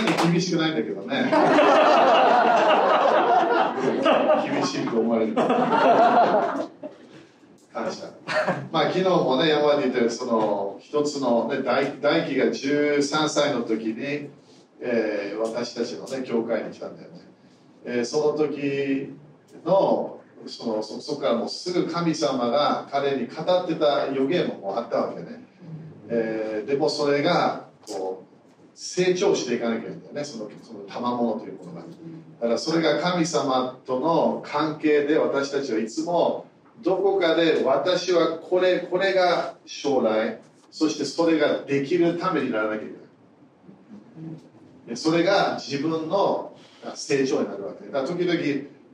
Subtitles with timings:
[0.00, 1.30] んなに厳しくないんだけどね。
[4.44, 5.34] 厳しいと思われる。
[5.34, 5.48] 感
[7.90, 8.12] 謝。
[8.70, 14.30] まあ昨日もね山で言ったようにその一つの、ね、大大輝が13歳の時に、
[14.80, 17.20] えー、私たちのね教会に来たんだよね、
[17.84, 19.14] えー、その時
[19.64, 25.42] のそのそそこからもうすぐ神様が彼に語ってた予言ももうあったわけね、
[26.08, 28.31] えー、でもそれがこう
[28.74, 30.24] 成長していかなきゃいけないんだよね。
[30.24, 31.86] そのその賜物というものがだ
[32.40, 36.46] からそれが神様との関係で私たちはいつも
[36.82, 42.92] どこかで私はこれこれが将来そしてそれができるためにならなきゃいけ
[44.88, 44.96] ない。
[44.96, 46.54] それが自分の
[46.94, 47.86] 成長になるわけ。
[47.86, 48.38] だから時々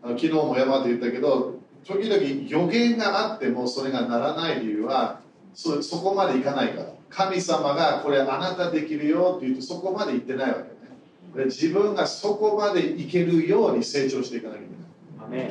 [0.03, 5.21] 昨日も山で言ったけど時々予言があってもそれがならない理由は
[5.55, 6.98] そそこまでいかないから。
[7.11, 11.47] 神様がこれあなたできるよって言うとそこまで行ってないわけね。
[11.47, 15.49] 自分がそこまでいけるように成長していかなきゃいけない。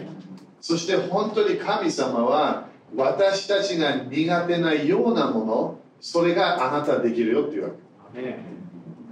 [0.61, 7.69] そして本当に神様は私たちが苦手なようなものそれがあなたできるよっていうわ
[8.13, 8.21] け。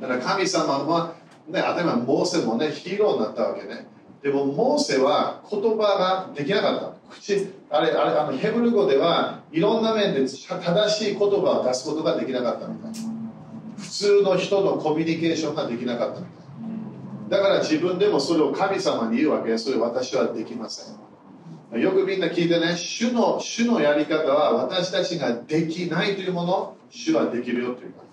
[0.02, 1.16] だから神様は
[1.48, 3.88] ね、当たり前モーセもねヒーローになったわけね。
[4.24, 12.92] でもモーセは言葉ができなかった口あれあれあのヘブル語ではいろんな面で正しい言葉を出すことができなかったみたい
[13.78, 16.36] 普通の人のコミュニケーションができなかったみたい
[17.30, 19.58] だから自分でもそれを神様に言うわけ。
[19.58, 21.82] それ私はできません。
[21.82, 22.78] よくみんな聞いてね。
[22.78, 28.04] 主の主のやり方は私たちができないというもの主はできるよというか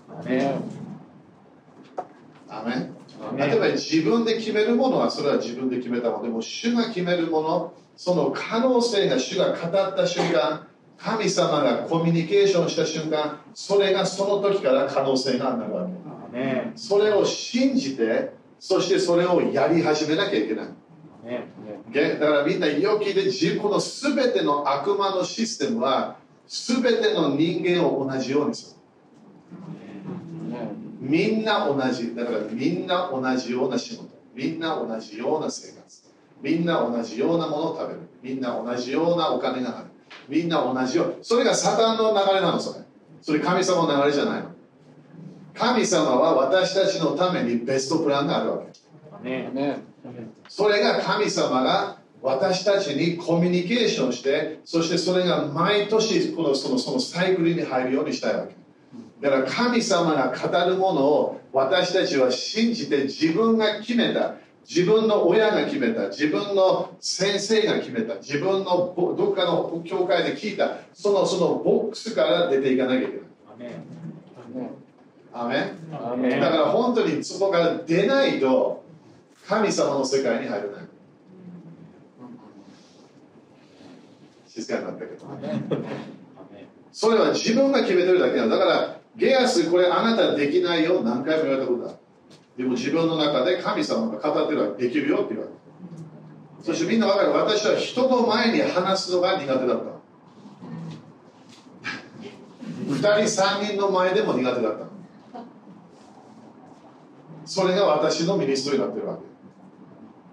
[2.49, 2.92] アメン
[3.37, 6.23] 例えば自分で決めるものはそれは自分で決めたもの。
[6.25, 10.67] でも主が決めるものその可能性が主が語った瞬間
[10.99, 15.93] 神様がコミュニケーションした瞬間それがその時から可能性がなるわけ。
[16.77, 20.67] それを信じてそしてそれをやり始めなきゃいけない。
[22.19, 23.31] だからみんなよきで
[23.61, 26.17] この全ての悪魔のシステムは
[26.47, 28.82] 全ての人間を同じようにする
[31.03, 32.15] みんな同じ。
[32.15, 34.09] だからみんな同じような仕事。
[34.35, 36.03] みんな同じような生活。
[36.41, 38.01] みんな同じようなものを食べる。
[38.23, 39.89] みんな同じようなお金がある。
[40.29, 41.19] みんな同じよう。
[41.23, 42.85] それがサタンの流れなのそれ。
[43.21, 44.51] それ神様の流れじゃないの。
[45.55, 48.73] 神様は私たちのためにベストプランがあるわけ。
[50.49, 58.55] それが神様が私たちにコミュニケーションしてそしてそれが毎年このそのそのサイクルに入るようにしたいわけ
[59.23, 64.35] だから神様が語るものを私たちは信じて自分が決めた。
[64.69, 66.09] 自分の親が決めた。
[66.09, 68.17] 自分の先生が決めた。
[68.17, 70.79] 自分のどっかの教会で聞いた。
[70.93, 73.21] そのそのボックスから出ていかなきゃいけない。
[75.35, 75.73] アメ
[76.41, 78.85] だから本当にそこから出ないと
[79.47, 80.87] 神様の世界に入れない。
[84.49, 85.27] 静かになったけど
[86.93, 88.51] それは自分が決めてるだけなの。
[88.51, 91.03] だからゲアスこれあなたできないよ。
[91.03, 91.95] 何回も言われたことだ。
[92.57, 95.57] でも自分の中で神様が語ってるわけできるよって言われる
[96.63, 97.33] そしてみんな分かる。
[97.33, 99.93] 私は人の前に話すのが苦手だった。
[102.89, 104.87] 2人3人の前でも苦手だった。
[107.45, 109.23] それが私のミニストリーになってるわけ。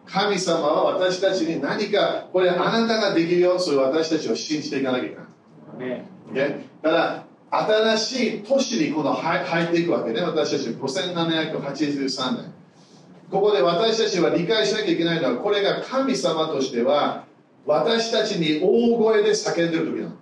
[0.06, 3.60] 神様は私たちに何かこれあなたができるよ。
[3.60, 5.90] それ私たちを信じていかなきゃいけない、
[6.34, 10.22] ね、だから新しい都市にこの入っていくわけね。
[10.22, 12.54] 私たち5783年。
[13.32, 17.26] ここで私たちは理解しなきゃいけないのはこれが神様としては
[17.66, 20.16] 私たちに大声で叫んでる時なの。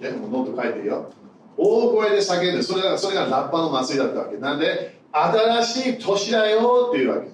[0.00, 1.12] ね、もうノート書いてるよ。
[1.56, 4.36] 大声で叫んでそれがそれがラッパの祭りだったわけ。
[4.38, 7.28] なんで新しい年だよっていうわけ。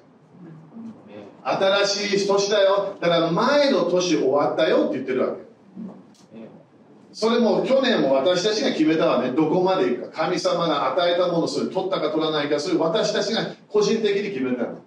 [1.43, 2.97] 新しい年だよ。
[3.01, 5.50] だから前の年終わったよって言ってるわけ。
[7.13, 9.33] それも去年も私たちが決めたわね。
[9.33, 10.25] どこまでいくか。
[10.27, 14.79] 神様が与えたものそれ取ったか取らないかそれ私たちが個人的に決めたの。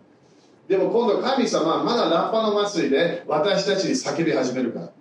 [0.68, 4.92] でも今度神様はまだラッパの祭りで私たちに叫び始めるから。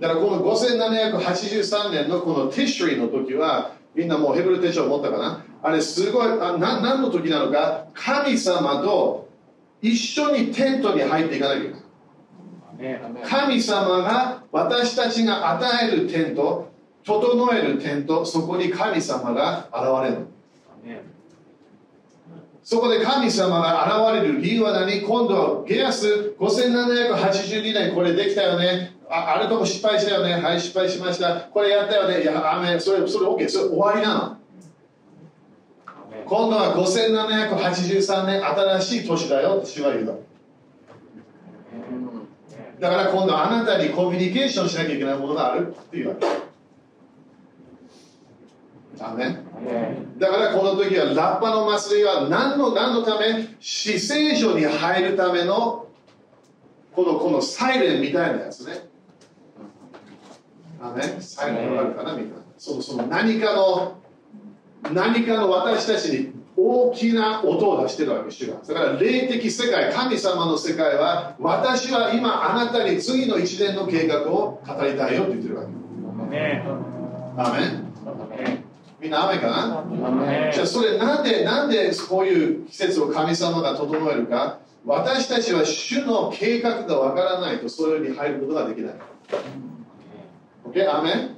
[0.00, 5.44] だからこの5783年のこのティッシュリーの時はみんなもうヘブル手帳持ったかな。
[5.62, 7.86] あれすごいあな何の時なのか。
[7.94, 9.28] 神様と
[9.80, 11.81] 一緒にテントに入っていかなきゃいけない。
[13.24, 16.70] 神様が私たちが与える点と
[17.04, 20.26] 整える点とそこに神様が現れる。
[22.64, 25.02] そこで神様が現れる理由は何？
[25.02, 28.94] 今度ゲアス5782年これできたよね。
[29.10, 30.34] ああれとも失敗したよね。
[30.34, 31.40] はい失敗しました。
[31.40, 32.22] これやったよね。
[32.22, 34.36] いやあめそれそれ OK それ終わりなの。
[36.24, 39.56] 今度は5783年新しい年だよ。
[39.56, 40.14] って主は言うだ
[42.82, 46.26] だから今度あなたにコミュニケーションしなきゃいけないものがあるっていうわけ。
[49.00, 50.18] アメン。
[50.18, 53.54] だからこの時はラッパの祭りは何の何のため？
[53.60, 55.86] 死聖所に入るための
[56.92, 58.88] このこのサイレンみたいなやつね。
[60.80, 61.22] アメン。
[61.22, 62.14] サイレンわかるかな？
[62.14, 62.38] みたいな。
[62.58, 63.96] そのその何かの
[64.92, 68.56] 何かの私たちに大きな音を出してるわけ主が。
[68.66, 75.68] だから霊的世界神様の世界は私は今あなたに次の一年の計画を語りたいよって言ってるわけ。
[77.36, 77.92] アメン
[79.00, 80.52] みんな雨かな？
[80.52, 84.58] じゃあそれなんでなんでこういう季節を神様が整えるか？
[84.84, 88.94] 私たちは主の計画がわからないとそれに入ることができない
[90.64, 90.98] OK?
[90.98, 91.36] アメン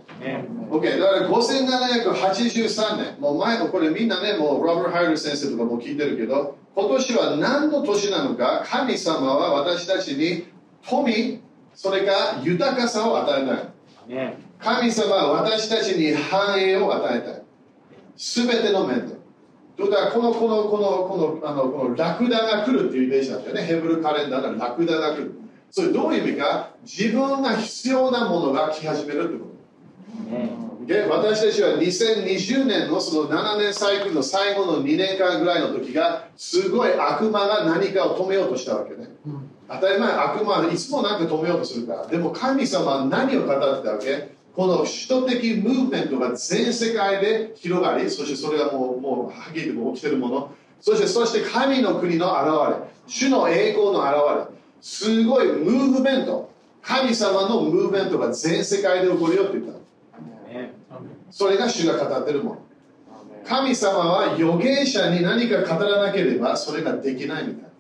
[0.70, 3.20] OK だから5783年。
[3.20, 10.48] もう前のこれみんなねもうロバート・ハイル先生とかも聞いてるけど今年は何の年なのか神様は私たちに
[10.88, 11.40] 富
[11.74, 14.36] それから豊かさを与えない。
[14.58, 17.42] 神様は私たちに繁栄を与えたい。
[18.16, 19.14] すべての面で。
[19.76, 23.62] だからこのこのこのこのあのこのラクダが来るっていうイメージなんだよね。
[23.62, 25.34] ヘブルカレンダーのラクダが来る
[25.74, 26.70] それどういう意味か？
[26.84, 29.46] 自分が必要なものが来始めるってこ
[30.78, 30.86] と。
[30.86, 39.08] で私たちは2020年のその7年サイクルの最後の2年間ぐらいの時がすごい悪魔が何かを止めようとしたわけね、
[39.68, 42.06] 当たり前悪魔はいつも何か止めようとするから。
[42.06, 44.32] でも神様は何を語ってたわけ？
[44.54, 50.54] この首都的ムーブメントが全世界で広がりそしてそれがもうもうはっきりと起きてるもの。
[50.80, 52.30] そしてそして神の国の
[52.70, 52.94] 現れ。
[53.08, 54.54] 主の栄光の現れ
[54.84, 56.52] すごいムーブメント。
[56.82, 59.80] 神様のムーブメントが全世界で起こるよって言った
[61.30, 62.58] それが主が語ってるもの。
[63.46, 67.70] 神様は預言者に何か語らなければそれができないみたい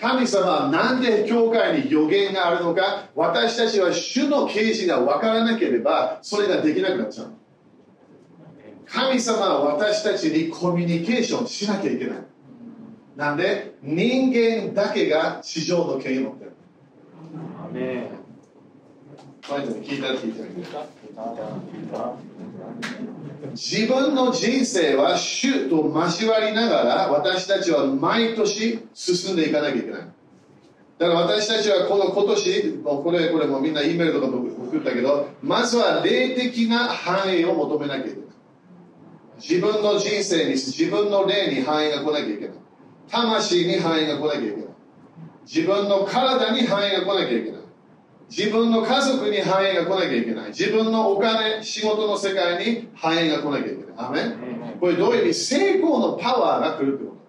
[0.00, 7.32] 神様は何で教会に予言があるのか私たちは主の啓示が分からなければそれができなくなっちゃう
[8.86, 12.29] 神様は私たちにコミュニケーションしなきゃいけない
[13.20, 16.52] なんで人間だけが地上の権威を持ってる。
[19.42, 20.86] 聞いた聞いた
[23.52, 30.00] 自分の人生は主と交わりながら私たちは毎年進んでいかなきゃいけない。
[30.98, 38.20] だから私たちはこの今年これこれもみんな E メールとかも送ったけどまずは霊的な繁栄を求めなきゃいけない。
[39.38, 42.59] 自分の人生に自分の霊に繁栄が来なきゃいけない
[43.10, 44.64] 魂に繁栄が来なきゃいけない。
[45.44, 47.60] 自分の体に繁栄が来なきゃいけない。
[48.30, 50.48] 自分の家族に繁栄が来なきゃいけない。
[50.50, 53.84] 自分のお金仕事の世界に繁栄が来なきゃいけない。
[53.96, 54.20] アメ
[54.78, 55.34] これどういう意味？
[55.34, 57.20] 成功のパワーが来るってこと。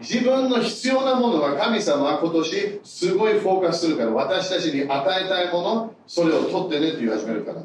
[0.00, 7.62] 自分の必要なものが神様は今年すごいフォーカスするから私たちに与えたいものそれを取ってねって言い始めるから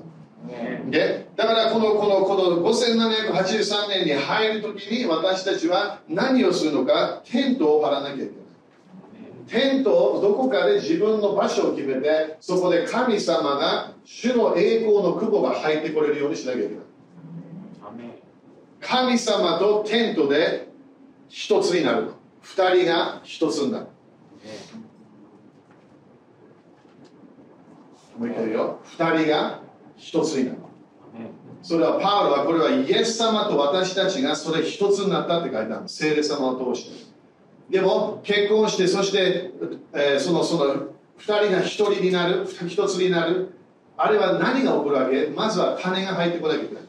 [0.89, 8.31] でだからこのこのこの5783年に入るときに私たちは何をするのかテントを張らなきゃいけない。
[9.47, 16.83] テントをどこかで自分の場所を決めてそこで神様が主の栄光の雲が入ってこれるようにしなきゃいけない。
[18.79, 20.69] 神様とテントで
[21.29, 22.13] 一つになるの。
[22.41, 23.85] 二人が一つになる。
[28.17, 28.79] もう一回言うよ。
[28.83, 29.60] 二人が
[30.01, 30.57] 一つになる。
[31.61, 37.11] それはパウロはこれはイエス様と私たちがそれ一つになったって書いてある聖霊様を通して。
[37.69, 39.51] でも結婚してそして、
[39.93, 40.87] えー、そのその2
[41.19, 43.53] 人が1人になる1つになる。
[43.95, 45.27] あれは何が起こるわけ？
[45.27, 46.83] まずは種が入ってこなきゃいけない。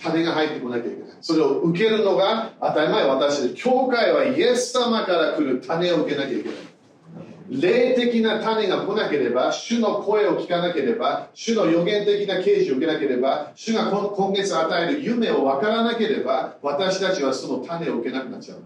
[0.00, 1.08] 種が入ってこなきゃいけない。
[1.20, 3.54] それを受けるのが当たり前私たち。
[3.60, 6.69] 教会はイエス様から来る種を受けなきゃいけない
[7.50, 18.62] 霊的な種が来なければ、主の声を聞かなければ、主の予言的な啓示を受けなければ、主が今月与える夢を分からなければ、私たちはその種を受けなくなっちゃう。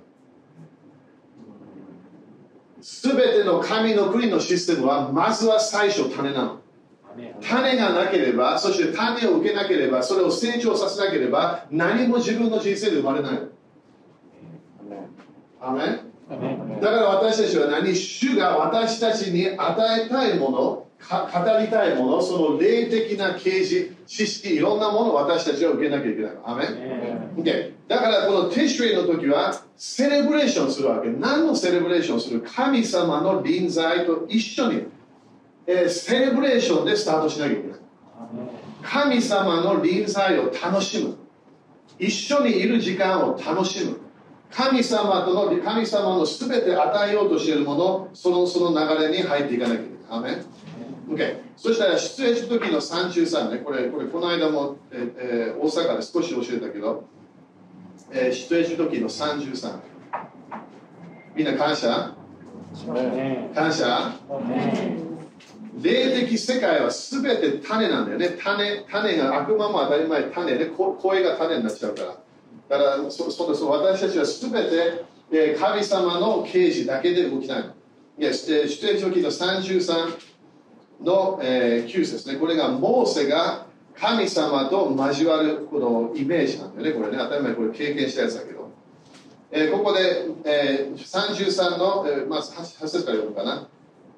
[2.82, 6.60] すべての神の国のシステムは、まずは最初種なの。
[7.40, 13.38] 種がなければ、そして種を受けなければ、それを成長させなければ、何も自分の人生で生まれない。
[15.62, 31.08] アメンだから私たちは何主が私たちに与えたいもの語りたいものその霊的な啓示知識いろんなものを私たちは受けなきゃいけないアメン、okay、だからこのティッシュレイの時はセレブレーションするわけ。
[31.08, 34.86] 何のセレブレーションする神様の臨在と一緒に、
[35.66, 37.78] えー、セレブレーションでスタートしなきゃいけない。
[38.82, 41.16] 神様の臨在を楽しむ。
[41.98, 43.98] 一緒にいる時間を楽しむ
[44.54, 50.44] 神様との神様の全て与えようとしているものそのその流れに入っていかなきゃいけないアメン。
[51.08, 53.58] OK そしたら出演した時の33ね。
[53.58, 57.04] これこれこの間も、えーえー、大阪で少し教えたけど、
[58.12, 59.80] えー、出演した時の33
[61.34, 62.14] みんな感謝？
[63.54, 64.12] 感謝？
[65.82, 68.38] 霊的世界は全て種なんだよね。
[68.40, 72.23] 種種が悪魔も当たり前種で声が種になっちゃうから
[72.68, 77.64] だからそそそ私たちは全て、え、神様の啓示だけで動きない。
[78.16, 80.16] いや出演書記の33
[81.00, 82.38] の、えー、9節ね。
[82.38, 83.66] これがモーセが
[83.96, 87.00] 神様と交わるこのイメージなんだよね。
[87.00, 87.18] これね。
[87.18, 88.70] 当たり前これ経験したやつだけど、
[89.50, 93.68] えー、ここで、えー、33の、えーまあ、8, 8節から読むかな。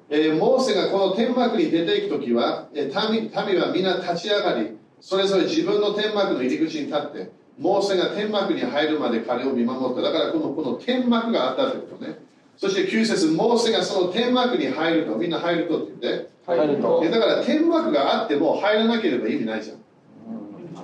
[0.09, 10.01] えー、モーセがこの天幕に出ていくときは、えー、民民は皆立ち上がり、それぞれ自分の天幕の入り口に立って、モーセが天幕に入るまで彼を見守った。
[10.01, 12.19] だからこのこの天幕があったということね。
[12.55, 16.29] そして9節モーセがその天幕に入ると、みんな入るとって言って。
[16.45, 17.03] 入ると。
[17.03, 19.77] だから天幕があっても入らなければ意味ないじゃん。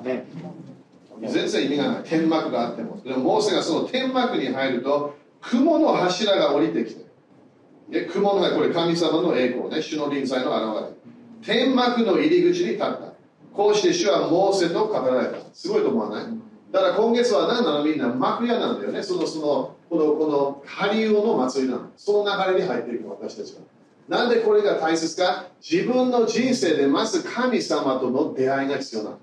[0.04, 2.04] 全然意味がない。
[2.04, 3.00] 天幕があっても。
[3.02, 7.04] でもモーセがその天幕に入ると、雲の柱が降りてきて、
[7.90, 10.96] で雲の中、これ神様の栄光ね、主の臨在の現
[11.46, 11.56] れ。
[11.56, 13.14] 天幕の入り口に立った。
[13.54, 15.38] こうして主はモーセと語られた。
[15.54, 16.26] すごいと思わない？
[16.74, 17.84] だから今月は何なの？
[17.84, 19.04] みんな幕屋なんだよね。
[19.04, 21.92] その、その、この、この、ハリウの祭りなの。
[21.96, 23.62] その流れに入っていく私たちは。
[24.10, 25.46] なんでこれが大切か？
[25.62, 29.20] 自分の人生でまず神様との出会いが必要なの。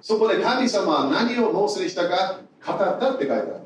[0.00, 2.40] そこで神様は何をモーセにしたか？
[2.64, 3.56] 語ったって書いてある。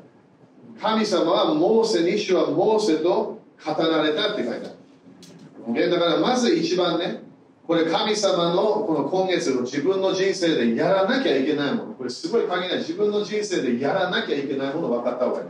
[0.81, 5.89] 神様はモーセに主はモーセと語られたって書いてある。
[5.91, 7.21] だからまず一番ね、
[7.67, 12.77] これ神様のこの今月の自分の人生でやらなきゃいけないもの、これすごい限らない。
[12.79, 15.43] 自分の人生でやらなきゃいけないもの分かった方がい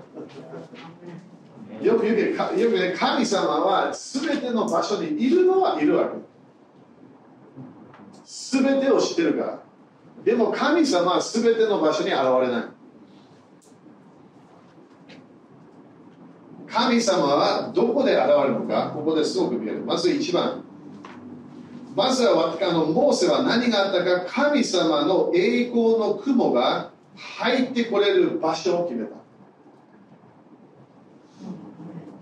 [1.82, 1.86] い。
[1.86, 6.18] よく言うけど、よくね、神様は全ての場所にいるのはいるわけ。
[8.24, 9.63] 全てを知ってるから。
[10.24, 12.65] でも神様は全ての場所に現れない。
[16.68, 19.82] 神様はどこで現れるのか、ここですごく見える。
[19.82, 20.63] まず一番。
[21.95, 29.15] まずはあのモーセは何があったか、神様の栄光の雲が入ってこれる場所を決めた。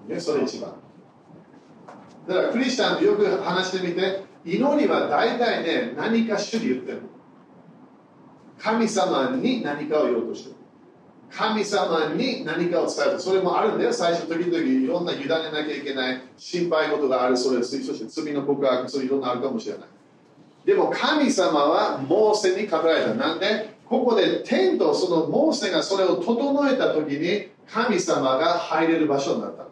[0.08, 0.74] ね、それ一番。
[2.28, 7.02] だからクリスチャンとよく話してみて、祈りは大体ね、何か主に言ってる。
[8.58, 10.56] 神様に何かを言おうとしてる。
[11.32, 13.94] 神様に何かを伝えるそれもあるんだよ。
[13.94, 19.88] 最初時々いろんな委ねなきゃいけない心配事があるそれそして罪の告白そういろんなあるかもしれない。
[20.66, 23.14] でも神様はモーセに語られた。
[23.14, 29.66] なんでここで天とそのモーセがそれを整えた時に神様が入れる場所になった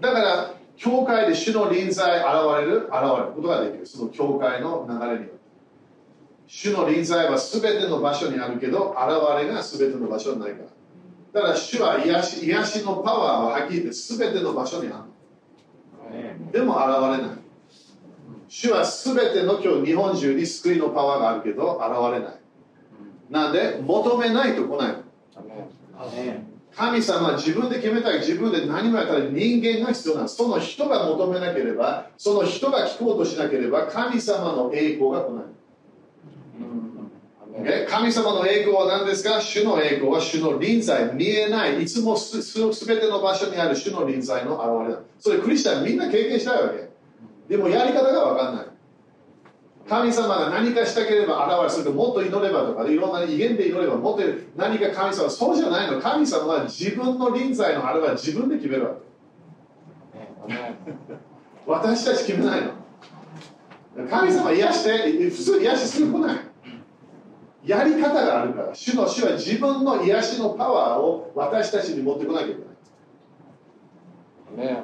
[0.00, 2.26] だから教会で主の臨在現
[2.60, 3.86] れる現れることができる。
[3.86, 5.39] その教会の流れによって。
[6.52, 10.64] 主の臨在は全ての場所にあるけど、現れが全ての場所にないか
[11.32, 11.42] ら。
[11.42, 15.06] だから主は癒し癒しのパワーははっきり言って全ての場所にあ
[16.12, 16.52] る。
[16.52, 17.38] でも現れない。
[18.48, 22.40] 主は全ての今日日本中に救いのパワーがあるけど現れない。
[23.30, 24.96] なんで求めないと来ない。
[26.74, 35.44] 神様は自分で決めたい自分で何もやったら人間が必要なんですその人が求めなければその人が聞こうとしなければ神様の栄光が来ない
[37.88, 39.40] 神様の栄光は何ですか？
[39.40, 45.00] 主の栄光は主の臨在、見えない、いつもすすべての場所にある主の臨在の現れだ。
[45.18, 46.88] それクリスチャンみんな経験したいわけ。
[47.48, 48.66] でもやり方が分かんない。
[49.88, 52.86] 神様が何かしたければ現れするともっと祈ればとか。
[52.86, 54.22] いろんな威厳で祈ればもっと
[54.56, 56.00] 何か神様そうじゃないの。
[56.00, 58.94] 神様は自分の臨在のあれは自分で決めるわ
[60.46, 60.54] け。
[61.66, 62.74] 私たち決めないの。
[64.08, 65.30] 神様癒して。
[65.30, 66.49] 普通癒しすぐ来ない
[67.64, 72.54] やり方があるから主の主は自分の癒しのパワーを私たちに持ってこなきゃいけ
[74.56, 74.68] ない。
[74.68, 74.82] ね。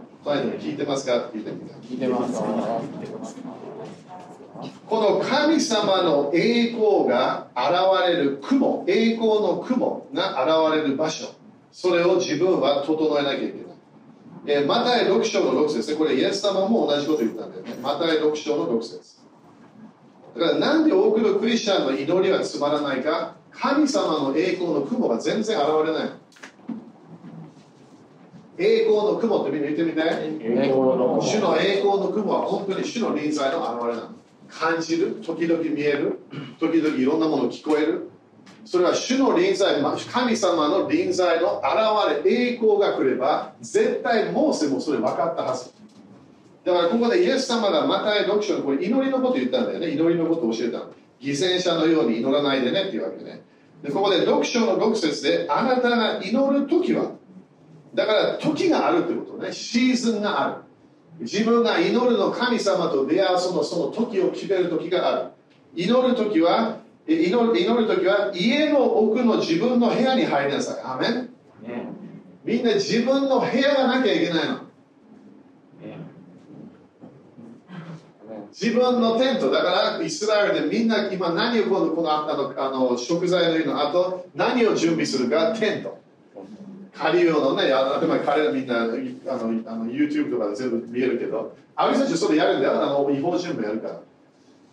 [0.58, 1.30] 聞いてますか？
[1.32, 1.74] 聞いてみて。
[1.74, 2.42] 聞いてます
[4.88, 11.26] この神様の栄光が現れる雲栄光の雲が現れる場所
[11.70, 13.66] それを自分は整えなきゃいけない。
[14.48, 15.96] えマタイ6章の6節。
[15.96, 17.74] これイエス様も同じこと言ったんだよね。
[17.82, 19.15] マタイ6章の6節
[20.38, 23.34] だからなんで多くのクリスチャンの祈りはつまらないか？
[23.52, 26.10] 神様の栄光の雲が全然現れない。
[28.58, 30.02] 栄光の雲ってみんな言ってみて。
[31.22, 34.16] 主の栄光の雲は本当に主の臨在の現れなの。
[34.48, 35.22] 感じる？
[35.24, 36.20] 時々見える？
[36.60, 38.10] 時々いろんなもの聞こえる？
[38.66, 45.70] それは主の臨在神様の臨在の現れ栄光が来れば絶対モーセもそれ分かったはず
[46.66, 49.90] だからここでイエス様がまた読書のこれ祈りのこと言ったんだよね。
[49.90, 50.86] 祈りのことを教えたの。
[51.20, 53.44] 犠牲者のように祈らないでねっていうわけね。
[53.84, 57.12] でここで読書の6節であなたが祈る時は
[57.94, 59.52] だから時があるってことね。
[59.52, 60.62] シーズンがある。
[61.20, 65.30] 自分が祈るの神様と出会うそのその時を決める時がある。
[65.76, 70.82] 祈る時は祈る祈る時は家の奥の自分の部屋に入りなさい。
[70.82, 71.30] アメン。
[72.44, 74.65] みんな自分の部屋がなきゃいけないの
[78.58, 85.98] 自分のテントだからイスラエルでみんな今何をこのこのあのあの食材ののあと何を準備するかテント。
[86.94, 92.82] 借りるのねあでも彼らみんなあのあの YouTube とかで全部見えるけどある人たちそれやるんだよ。
[92.82, 94.00] あの違法準備やるから。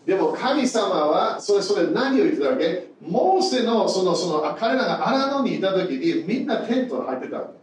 [0.06, 2.88] でも神様はそれそれ何を言ってたわけ？
[3.02, 7.63] モーセのそのその彼らが荒野にいた時にみんなテントに入ってたわけ。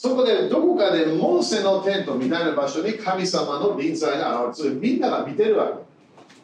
[0.00, 4.76] そこでどこかでモーセのテントみたいな場所に神様の臨在が現れる。
[4.76, 5.72] みんなが見てるわけ。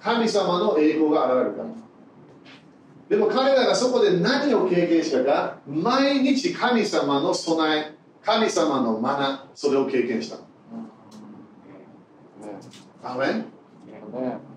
[0.00, 1.68] 神様の栄光が現れるから。
[3.08, 7.94] でも彼らがそこで何を経験したか、毎日神様の備え、
[8.24, 10.38] 神様のマナ、それを経験した。
[13.04, 13.44] アメン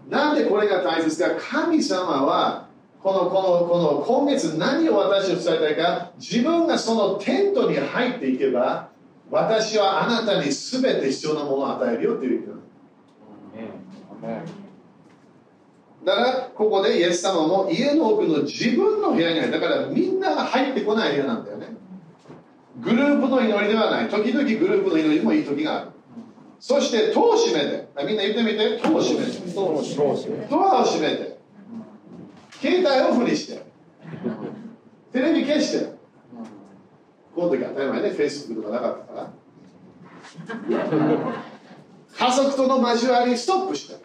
[0.10, 2.67] なんでこれが大切か神様は
[3.08, 6.12] このこのこの今月何を私を伝えたいか。
[6.20, 8.90] 自分がそのテントに入っていけば
[9.32, 12.46] 私はあなたに全て必要なものを与えるよという
[16.04, 19.52] だからここでイエス様も家の奥の自分の部屋に入る。
[19.54, 21.68] だからみんなが入ってこない部屋なんだよね。
[22.82, 24.10] グループの祈りではない。
[24.10, 25.92] 時々グループの祈りもいい時がある。
[26.60, 27.88] そして戸を閉めて。
[28.06, 28.80] みんな言ってみて。
[28.84, 29.32] 戸を閉めて。
[30.50, 31.27] ドアを閉めて
[32.62, 33.66] 携帯オフにして。
[35.12, 35.98] テレビ消して。
[37.36, 38.10] この時当たり前ね。
[38.10, 39.32] フェイスブックとかなかったから。
[42.18, 43.96] 家族との交わりストップして。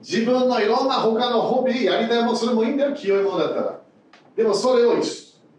[0.00, 2.94] 自分のいろんな他のホビーやりたいものそれもいいんだよ。
[2.94, 3.80] 清いものだったら。
[4.36, 4.96] でもそれを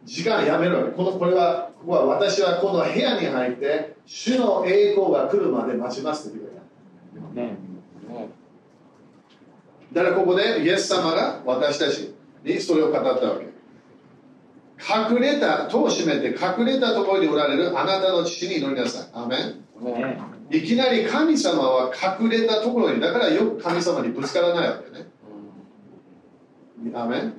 [0.03, 0.91] 時間やめろよ。
[0.91, 7.57] このこれはここは私はこの部屋に入って主の栄光が来るまで待ちますって言ってくれた、ね
[9.93, 13.53] だからここでイエス様が私たちにそれを語ったわけ。
[14.83, 19.09] 隠れた戸を閉めて隠れたところにおられるあなたの父に祈りなさい。
[19.13, 19.63] アメン。
[20.49, 25.07] いきなり神様は隠れたところにだからよく神様にぶつからないわけね。
[26.95, 27.33] アメン。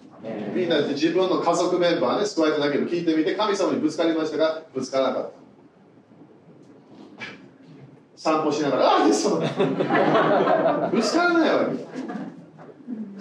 [0.54, 5.44] みんな自分の家族メンバーね救われてだけど聞いてみて神様にぶつかりましたがぶつからなかった。
[8.16, 9.42] 散歩しながらああですぶ
[11.02, 12.23] つからないわけ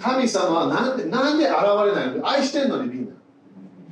[0.00, 1.54] 神様はなんでなんで現
[1.86, 2.28] れないの？
[2.28, 3.12] 愛してんのにみんな。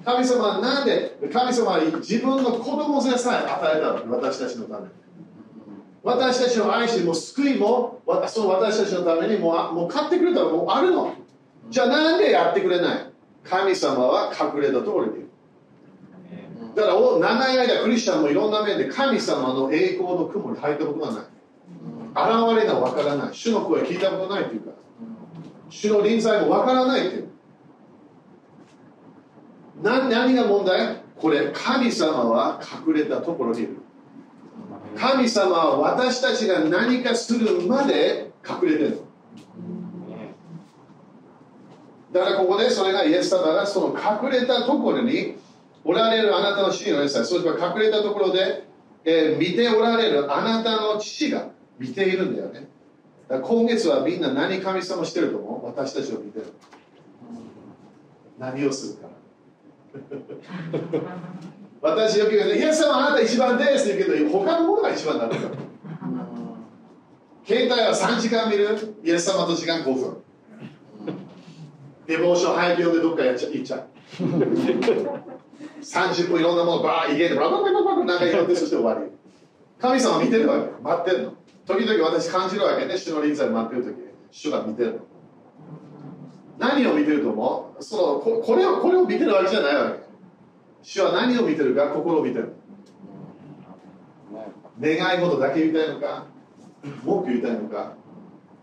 [0.04, 4.88] 神様はなんで神様は自分の子供さえ与えたの私たちのために。
[6.02, 11.14] 私たちを愛しても救いもその私たちのためにもうもう買ってくれたらもうあるの？
[11.70, 13.06] じゃあなんでやってくれない？
[13.44, 15.28] 神様は隠れたところにいる
[16.74, 16.94] だから
[17.36, 21.22] 長い間クリスチャンもいろんな面で神様の栄光の雲に入ったことがない。
[22.14, 23.34] 現れがわからない。
[23.34, 24.72] 主の声聞いたことないっていうか
[25.72, 27.22] 主の臨在もわからないってい
[29.82, 31.02] な何が問題？
[31.16, 33.78] これ神様は隠れたところにいる。
[34.94, 39.00] 神様は私たちが何かするまで隠れてる。
[42.12, 45.36] だからここでそれがイエス様がその隠れたところに
[45.84, 48.68] おられるあなたの父のイエス様それから隠れたところで、
[49.06, 52.68] えー、見ておられるあなたの父が見ているんだよね。
[53.40, 55.66] 今月はみんな何神様してると思う？
[55.66, 56.46] 私たちを見てる
[58.38, 59.08] 何をするか。
[61.80, 65.42] 私よく言うイエス様あなた一番ですって言うけど他のものが一番なんだよ
[67.44, 68.96] 携帯は3時間見る？
[69.04, 70.16] イエス様と時間5分。
[72.06, 73.86] デボーション早く読んでどっかやっちゃ行っちゃう。
[75.82, 79.10] 30分いろんなものバー家でババババババなんか祈ってそして終わり
[79.80, 81.32] 神様見てるわけ待ってるの
[81.66, 83.96] 時々私感じるわけね主の臨在待ってる時
[84.30, 85.00] 主が見てる
[86.58, 89.98] 何を見てると思うそのここれをこれを見てるわけじゃないわけ
[90.82, 92.54] 主は何を見てるか心を見てる。
[94.80, 96.26] 願い事だけ言いたいのか
[97.04, 97.94] 文句言いたいのか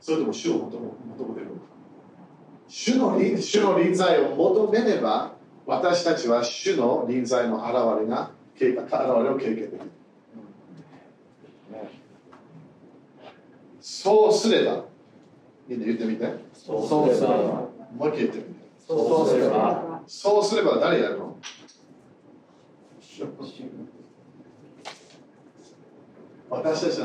[0.01, 0.65] それとも主を求
[1.29, 1.59] めてるのか
[2.67, 5.33] 主の主の臨在を求めれば
[5.65, 8.31] 私たちは主の臨在の現れが
[8.65, 9.91] 現れを経験できる。
[13.81, 14.85] そうすれば。
[15.67, 16.27] みんな言ってみて。
[16.53, 16.77] そ
[17.09, 17.35] うすれば。
[17.35, 18.49] もう一回言ってみて。
[18.87, 20.01] そうすれば。
[20.07, 21.37] そうすれば誰やるの？
[26.49, 27.01] 私たち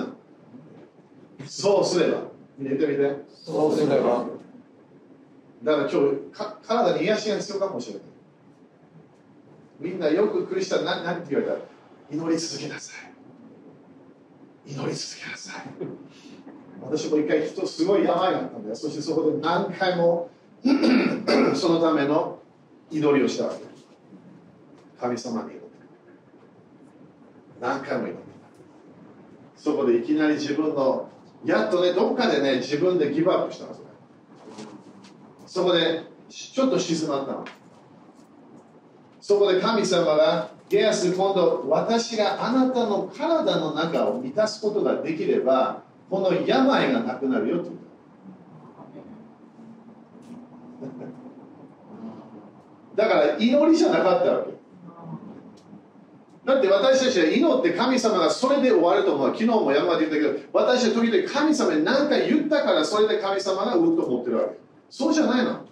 [1.47, 2.23] そうすれば。
[2.59, 3.25] 言ってみて。
[3.29, 4.27] そうすれば。
[5.63, 8.03] だから今日か体に癒しが必要かもしれない。
[9.81, 11.59] みんなよくクリスチャン何何て言われた？
[11.59, 11.65] ら
[12.11, 13.14] 祈り続けなさい
[14.67, 15.65] 祈り続けなさい。
[16.83, 18.77] 私も一回人すごい病があったんだよ。
[18.77, 20.31] そしてそこで何回も
[21.55, 22.39] そのための
[22.91, 23.65] 祈りをしたわけ。
[25.01, 25.67] 神様に祈って
[27.61, 28.23] 何回も祈って
[29.57, 31.11] そこでいきなり自分の
[31.45, 33.87] やっとねどっかでね自分でギブアップしたのそれ。
[35.47, 37.45] そこでちょっと静まったの。
[39.21, 47.79] そこで神様がゲアス今度私があなたの体の中を満たすことができればこの病がなくなるよって言
[50.91, 50.93] っ
[52.97, 54.55] た だから祈りじゃなかったわけ
[56.45, 59.27] だって私たちは祈って神様がそれで終わると思う。
[59.29, 64.59] 昨日も山で言ったけど、私は時々神様に何か言ったからそれで神様がうんと思ってるわけ。
[64.91, 65.64] そうじゃないの。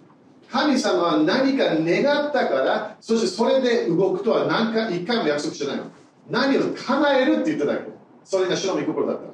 [0.53, 5.85] 神様は何か願ったから、そしてそれで動くとは何か一回も約束してないの。
[6.29, 7.89] 何を叶えるって言っただけ。
[8.23, 9.29] それが主の御心だったら。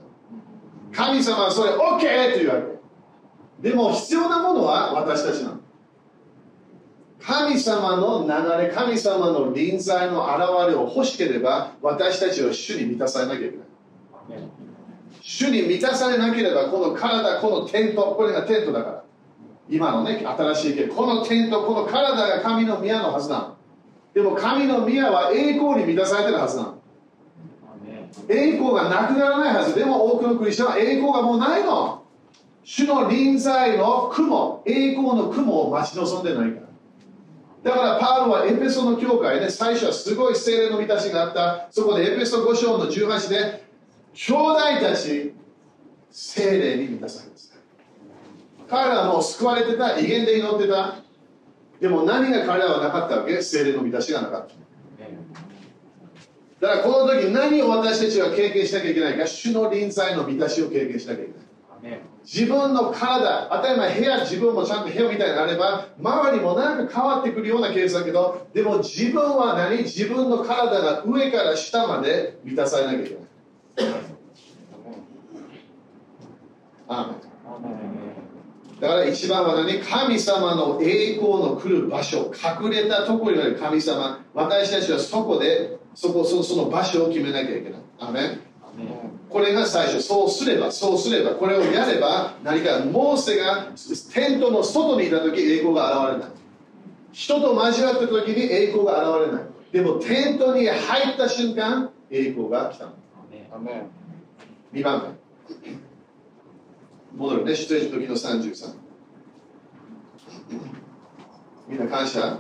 [0.94, 2.62] 神様はそれ OK って言うわ
[3.62, 3.70] け。
[3.70, 5.60] でも必要なものは私たちなの。
[7.20, 13.68] 神様の流れ、神様の臨在の現れを欲しければ、私たちは主に満たされなきゃいけない。
[15.22, 19.04] 主に満たされなければ、この体、このテント、これがテントだから。
[19.70, 23.56] 今のね、新しい家、このテント、この体が神の宮のはずなの。
[24.14, 26.80] でも神の宮は栄光に満たされてるはずなの。
[28.28, 29.76] 栄光がなくならないはず。
[29.76, 32.04] でも多くのクリスチャンは栄光がもうないの。
[32.64, 36.70] 主の臨在の雲、栄光の雲を待ち望んでないから。
[37.62, 41.68] だからパウロはエペソの教会で最初はすごい精霊の満たしがあった。
[41.72, 43.64] そこでエペソ5章の18で、
[44.14, 45.34] 兄弟たち、
[46.12, 47.49] 精霊に満たされます。
[48.70, 50.96] 彼らはもう救われてた、威厳で祈ってた。
[51.80, 53.42] でも何が彼らはなかったわけ？
[53.42, 54.54] 精霊の満たしがなかった。
[56.60, 62.02] だからこの時何を私たちは経験しなきゃいけないか、主の臨在の満たしを経験しなきゃいけない。
[62.26, 69.78] 自分の体、当たり前部屋、自分もちゃんと部屋みたいになれば、周りもなんか変わってくるようなケースだけど、でも自分は何？
[69.84, 73.24] 自分の体が上から下まで満たされなきゃいけない。
[76.90, 77.99] アーメン
[78.80, 79.80] だから一番は何？
[79.80, 82.32] 神様の栄光の来る場所、
[82.64, 87.82] 隠れたところにある神様、私たちはそこで、そこそその場所を決めなきゃいけない。
[88.00, 88.42] アーメン
[89.30, 93.68] これが最初、そうすれば、そうすれば、これをやれば、何か、モーセが
[94.14, 96.30] テントの外にいた時栄光が現れない。
[97.12, 99.44] 人と交わった時に栄光が現れない。
[99.72, 102.94] でも、テントに入った瞬間、栄光が来たの。
[104.74, 105.80] 2番目。
[107.16, 108.74] 戻るね、出演の時の33。
[111.68, 112.38] みんな感謝だ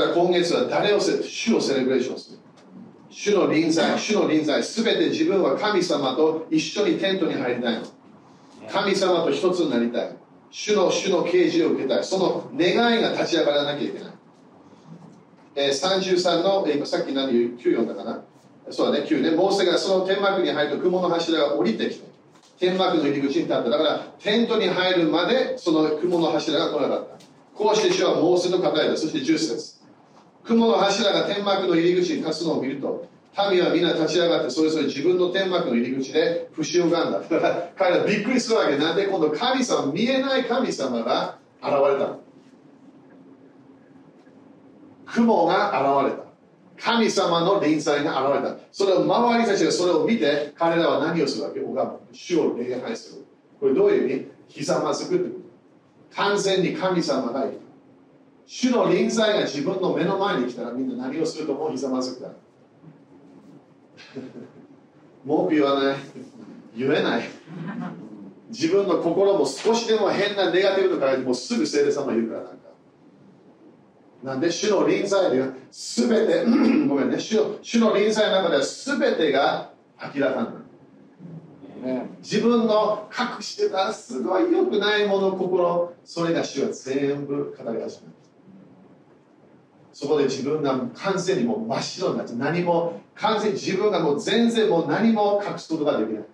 [0.00, 2.38] から今月は誰をせ、主をセレブレーションする？
[3.10, 7.86] 主の臨在、主の臨在、すべて自分は神様と一緒にテントに入りたいの。
[8.70, 10.16] 神様と一つになりたい。
[10.50, 12.04] 主の主の啓示を受けたい。
[12.04, 14.12] その願いが立ち上がらなきゃいけない。
[15.54, 18.22] えー、33の、えー、今さっき何9読んだかな？
[18.70, 19.30] そうだね、9ね。
[19.30, 22.05] モーセがその天幕に入ると雲の柱が降りてきて、
[22.58, 23.62] 天幕の入り口に立った。
[23.64, 27.16] だから、テントに入るまでその雲の柱が来なかった。
[27.54, 28.96] こうして主はモーセの方へだ。
[28.96, 29.76] そして10節
[30.44, 33.06] 雲の柱が天幕の入り口に立つのを見ると、
[33.50, 37.20] 民は皆立ち上がって、それぞれ自分の天幕の入り口で節をがんだ。
[37.20, 38.76] だから彼らびっくりするわけ。
[38.78, 42.16] なんで今度神様、見えない神様が現れた。
[45.06, 46.25] 雲が現れた。
[46.78, 48.56] 神様の臨在が現れた。
[48.70, 51.60] それを周りたちがそれを見て、彼らは何をするわけ？
[51.60, 51.98] 拝む。
[52.12, 53.24] 主を礼拝する。
[53.58, 54.26] これどういう意味？
[54.48, 55.40] ひざまずくってこ
[56.10, 56.16] と。
[56.16, 57.60] 完全に神様がいる。
[58.46, 61.72] 主の臨在が自分の目の前に来たらみんな何をすると思う？
[61.72, 62.34] ひざまずくから。
[65.24, 65.96] 文句言わない。
[66.76, 67.24] 言えない。
[68.50, 72.65] 自分の心も少しでも変なネガティブとかもうすぐ聖霊様いるからなんか。
[74.22, 76.44] なんで主の臨在では全て、
[76.88, 79.70] ごめんね、主の主の臨在の中では全てが
[80.14, 80.66] 明らかになる。
[82.20, 88.12] 自分の隠してたすごい良くないもの心それが主は全部語り始める
[89.92, 96.24] そこで自分が完全にもう真っ白になって何も完全に自分がもう全然もう何も隠すことができない。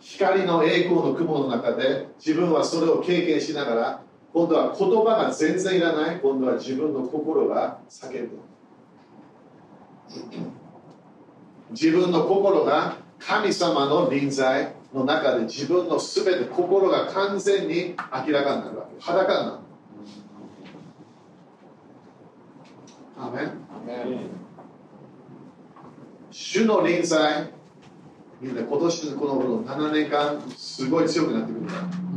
[0.00, 6.20] 光の栄光の雲の中で自分はそれを経験しながら今度は言葉が全然いらない。
[6.20, 8.38] 今度は自分の心が叫ぶ。
[11.70, 17.94] 自分の心が神様の臨在の中で自分の全て心が完全に
[18.26, 19.00] 明らかになるわけ。
[19.00, 19.58] 裸になる。
[23.18, 23.50] アメン。
[26.30, 27.52] 主の臨在。
[28.40, 32.09] みんな今年のこの7年間すごい強くなってくるから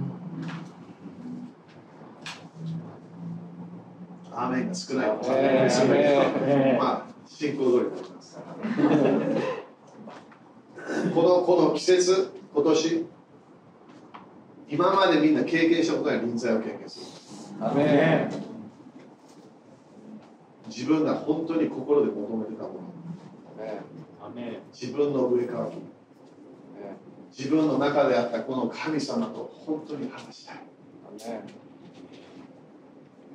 [4.36, 8.38] アーメンが少ないアメンまあ進行通りになります。
[11.14, 13.06] このこの季節今年
[14.70, 17.06] 今までみんな経験したことない臨在を経験する。
[20.68, 22.80] 自分が本当に心で求めてたもの。
[24.72, 25.70] 自分の上から
[27.36, 30.58] 自分の中であったこの神様と本当に話したい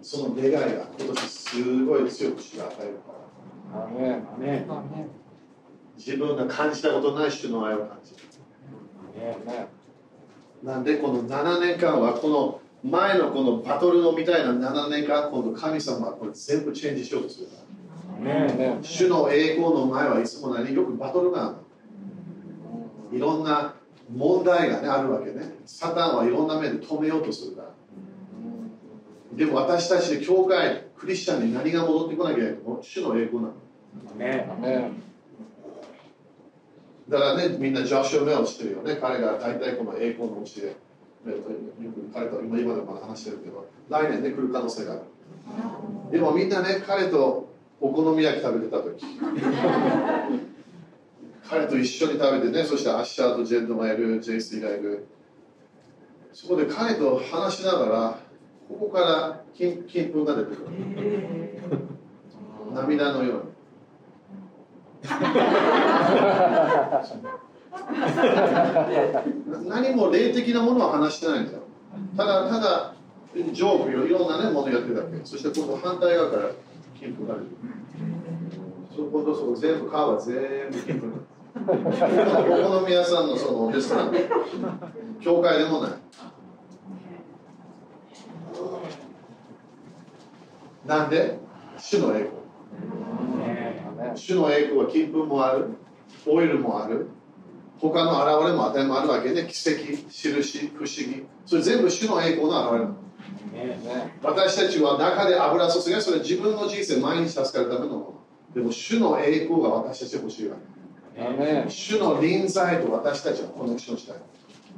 [0.03, 0.61] その願いが
[0.99, 3.13] 今年すごい強く主が与えるか
[3.75, 4.67] らアメンアメン
[5.97, 8.19] 自分が感じたことない主の愛を感じる。
[10.63, 17.63] なんでこの7年間はこの前のこのバトルのみたいな7年間今度神様はこれ全部チェンジしようとするから。
[18.83, 21.57] 主の栄光の前はいつも何よくバトルがある。
[23.13, 23.75] のいろんな
[24.13, 25.55] 問題がねあるわけね。
[25.67, 27.69] サタンはいろんな面で止めようとするから
[29.39, 33.55] でも私たち教会クリスチャンに何が戻ってこなきゃいけないの主の栄光なの。
[37.09, 38.97] だからねみんなジョシュ・メアを知ってるよね。
[39.01, 40.67] 彼が大体この栄光の教え
[41.31, 45.03] よく彼と今今でもまだ話してるけど来年ね来る可能性がある。
[46.11, 47.49] でもみんなね彼と
[47.81, 49.05] お好み焼き食べてた時
[51.49, 55.07] 彼と一緒に食べてねそしてアッシャーとジェッドがいるジェイスがいる
[56.33, 58.28] そこで彼と話しながら
[58.69, 60.69] ここから金金粉が出てくる。
[62.75, 63.49] 涙のように。
[69.69, 71.61] 何も霊的なものは話してないんだよ。
[72.17, 72.95] ただただ
[73.35, 75.21] ジョークよいろんな、ね、ものやってるだけ。
[75.25, 76.51] そして今度反対側から
[76.99, 77.57] 金粉が出てくる。
[78.95, 81.07] そことそこ全部皮は全部金粉
[81.59, 81.61] お
[82.81, 84.13] 好み屋さんのそのレストラン。
[85.21, 85.93] 教会でもない
[90.89, 91.39] なんで？
[91.79, 92.31] 主の栄
[93.95, 94.17] 光。
[94.17, 95.67] 主の栄光は金粉もある。
[96.27, 97.09] オイルもある。
[97.79, 101.27] 他の現れも与えもあるわけで奇跡印不思議。
[101.45, 102.97] それ全部主の栄光の現れなの。
[104.23, 108.15] 私たちは中で油注ぎそれ自分の人生毎日助かるためのもの。
[108.55, 110.57] でも主の栄光が私たち欲しいわ
[111.15, 111.71] け。
[111.71, 114.17] 主の臨在と私たちはコネクションしたい。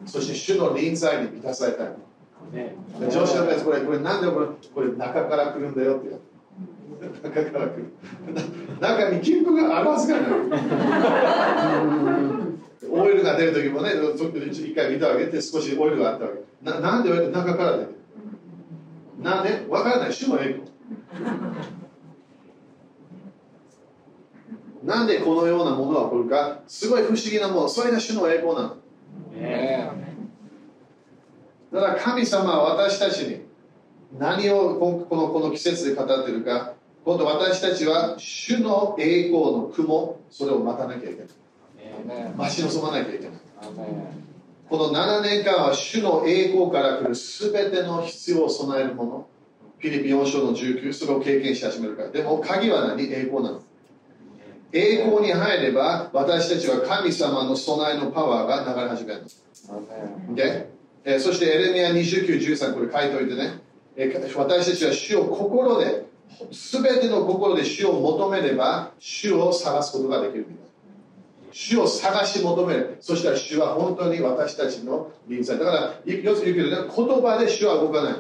[0.07, 1.89] そして主の臨在に満たされたい。
[2.53, 2.75] で
[3.11, 6.19] 上司のやつこれこれなんでこれこれ中から来るんだよって。
[7.01, 7.93] 中から来る。
[8.81, 10.31] な中に金粉があるはずがない。
[12.91, 16.41] オイルが出る時もね一回見たわけで少しオイルがあったわけ。
[16.63, 17.97] ななんで中から出てる
[19.23, 20.13] なんでわからない。
[20.13, 20.69] 主の栄光
[24.83, 26.63] なんでこのようなものが起こるか？
[26.67, 27.69] すごい不思議なもの。
[27.69, 28.71] それが主の栄光なの。
[28.71, 28.75] ア
[29.37, 30.10] メ
[31.73, 33.43] だから神様は私たちに
[34.19, 41.29] 何をここのこの季節で語っているか今度私たちは主の栄光の雲それを待たなきゃいけない。
[42.37, 43.39] 待ち望まなきゃいけない。
[44.69, 49.27] この7年間は主の栄光から来る全ての必要を備えるもの
[49.79, 52.11] フィリピン4章の19それを経験し始めるから。
[52.11, 53.03] でも鍵は何？
[53.05, 53.63] 栄光なの。
[54.73, 59.23] 栄光に入れば私たちは神様の備えのパワーが流れ始める
[59.69, 59.81] アメ
[60.29, 60.67] ン Okay?
[61.05, 63.61] えーそしてエレミア29、13これ書いておいてね、
[63.97, 66.07] えー私たちは主を心で、
[66.53, 70.47] すべての心で主を求めれば、主を探すことができる。
[71.53, 72.97] 主を探し求める。
[73.01, 75.59] そしたら主は本当に私たちの臨在。
[75.59, 78.15] だから、よく言うけどね、言葉で主は動かない。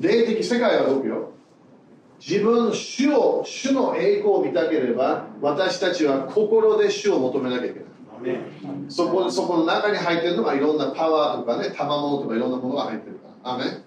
[0.00, 1.30] 霊的世界は動くよ。
[2.20, 7.87] 自分、主を、主の栄光を見たければ、私たちは心で主を求めなきゃいけない。
[8.88, 13.52] そこそこの中に入ってるのがいろんなパワーとかね、賜物とかいろんなものが入ってるから。
[13.52, 13.84] アーメン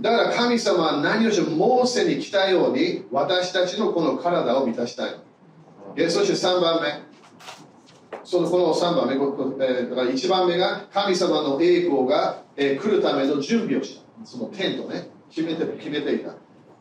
[0.00, 5.14] だから神様は何をしてもモーセに来たように私たちのこの体を満たしたい
[6.10, 7.06] そして3番目。
[8.22, 14.26] そのこの3番目、えーだから1番目が神様の栄光が、えー来るための準備をした。
[14.26, 16.34] そのテントね、決めて決めていた。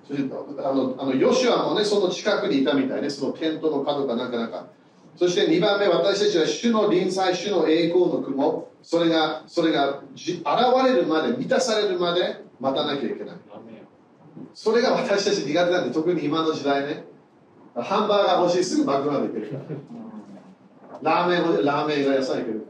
[0.08, 4.67] そしてあのあのヨシュアもね、その近くにいたみたいね、そのテントの角かなんかなんか。
[5.15, 10.45] そして2番目、私たちは主の臨在、主の栄光の雲、それがそれがじ現
[10.86, 13.36] れるまで、満たされるまで待たなきゃいけない。
[14.54, 17.06] それが私たち苦手なんで、特に今の時代ね、
[17.75, 19.63] ハンバーガー欲しい、すぐマクドナルド行けるか
[21.01, 21.25] ら。
[21.25, 22.65] ラーメン欲しい、ラーメンが野菜行ける。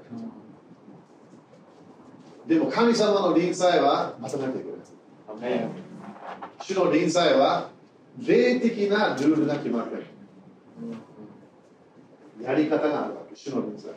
[2.47, 5.69] でも神様の臨在は待たなきゃいけない。
[6.61, 7.69] 主の臨在は
[8.25, 10.05] 霊的なルールが決まってる。
[12.41, 13.91] やり方があるわけ、主の臨在。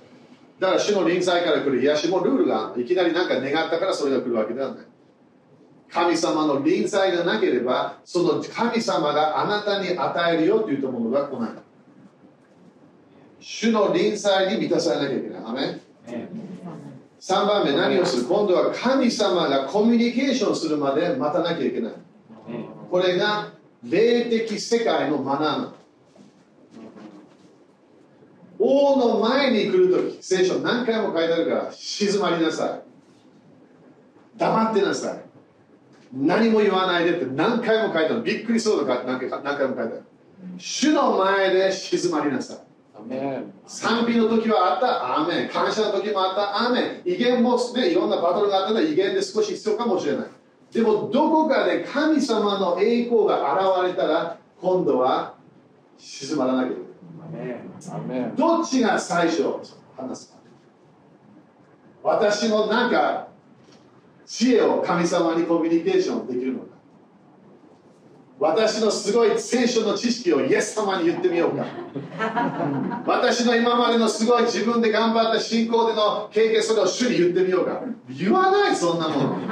[0.58, 4.86] だから主の臨在から来る癒しもルールがいきなりなんか願ったからそれが来るわけではない。
[5.90, 11.50] 神様の臨在がなければ、その神様があなたに与えるよというものが来ない。
[13.40, 15.42] 主の臨在に満たされなきゃいけない。
[15.44, 15.80] アメ
[17.20, 18.24] 3番目何をする？
[18.26, 21.92] 今度は神様がコミュニケーションするまで待たなきゃいけない。
[22.90, 25.77] これが霊的世界のマナー。
[28.58, 32.82] 王の前に来るとき、聖書何回も書いてあるから、静まりなさい。
[34.36, 35.20] 黙ってなさい。
[36.12, 38.22] 何も言わないでって何回も書いてある。
[38.22, 40.02] びっくりするのか何回何回も書いてある。
[40.56, 42.58] 主の前で静まりなさい。
[43.66, 45.48] 賛美の時はあった、アーメン。
[45.48, 47.12] 感謝の時もあった、アーメン。
[47.12, 50.26] 威厳も、ね、いろんなバトルがあったら威厳で少し必要かもしれない。
[50.72, 55.34] でも、どこかで神様の栄光が現れたら、今度は
[55.96, 56.87] 静まらなきゃいけない。
[58.36, 59.44] どっちが最初
[59.96, 60.38] 話すか。
[62.02, 63.28] 私のなんか
[64.24, 66.78] 知恵を神様にコミュニケーションできるのか。
[68.40, 71.64] 私のすごい聖書の知識をイエス様に言ってみようか。
[73.04, 77.82] 私の今までのすごい自分で頑張った信仰での経験それを主に言ってみようか。
[78.08, 79.36] 言わないそんなもの。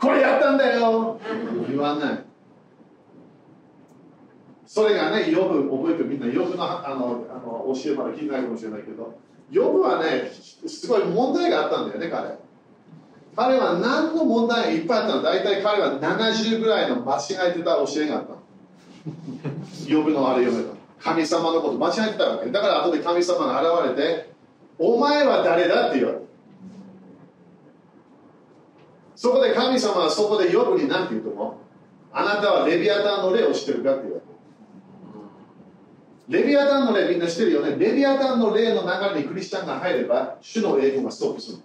[0.00, 1.20] これやったんだよ。
[1.68, 2.24] 言わない
[4.74, 9.18] それがね、ヨブ、覚えてるみんな、ヨブのあのあの教えまだ聞いてないかもしれないけど、
[9.50, 10.32] ヨブはね、
[10.66, 12.38] すごい問題があったんだよね、彼。
[13.36, 15.22] 彼は何の問題がいっぱいあったの？
[15.22, 18.38] 大体彼は70ぐらいの間違えてた教えがあったの。
[19.86, 20.74] ヨブのあれ読めば。
[21.02, 22.50] 神様のこと間違えてたわけ。
[22.50, 24.32] だから後で神様が現れて、
[24.78, 26.24] お前は誰だって言われる。
[29.16, 31.52] そこで神様はそこでヨブに何て言うと思う？
[32.14, 34.21] あなたはレビアタンの霊を知ってるかって言われる。
[36.28, 37.76] レビアタンの霊みんな知ってるよね？
[37.76, 41.58] レビアタンの霊の中にクリスチャンが入れば、主の栄光がストップする。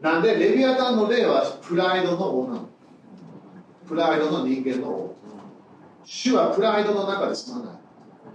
[0.00, 2.68] なんで、レビアタンの霊はプライドの王なの？
[3.86, 5.16] プライドの人間の王。
[6.04, 7.72] 主はプライドの中で済まな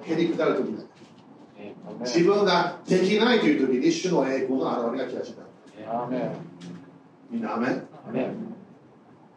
[0.08, 0.12] い。
[0.12, 0.84] へりくだるときだ。
[2.02, 5.34] 自分ができないというときに主の栄光の現れが来始
[6.12, 6.32] める。
[7.32, 7.88] みんな、アメン？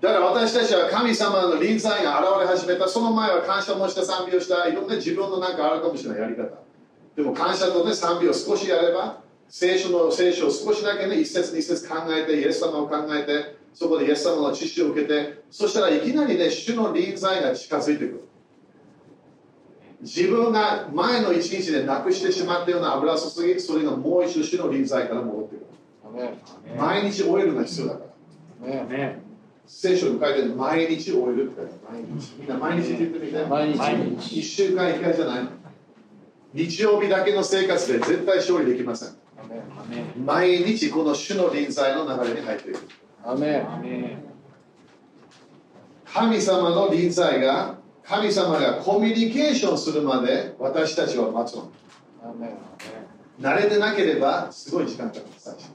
[0.02, 6.58] だから私たちは神様の臨在が現れ始めた、その前は感謝もした、賛美をした、いろんな自分のなんかあるかもしれないやり方。
[7.14, 18.24] でも感謝と、ね、賛美を少しやれば、聖書の聖書を少しだけね、一節二節考えて、イエス様を考えて、そこでイエス様の知識を受けて、そしたらいきなりね、主の臨在が近づいてくる。
[20.00, 25.66] 自分が前の一日でなくしてしまったような油注ぎ、それがもう一度主の臨在から戻ってくる。
[26.76, 28.00] 毎日オイルが必要だか
[28.64, 29.12] ら。
[29.66, 32.34] 聖書に書いてる毎日オイルって書いてある毎日。
[32.38, 33.46] みんな毎日って言ってみて。
[33.46, 33.72] 毎
[34.16, 35.48] 日一週間一回じゃない。
[36.52, 39.08] 日曜日だけの生活で絶対勝利できません。
[40.24, 42.78] 毎日この主の臨在の流れに入っている。
[43.24, 43.64] アメ
[46.04, 51.70] 神様の臨在が神様がコミュニケーションするまで私たちは待つの。
[53.40, 55.70] 慣れてなければすごい時間かかる最初。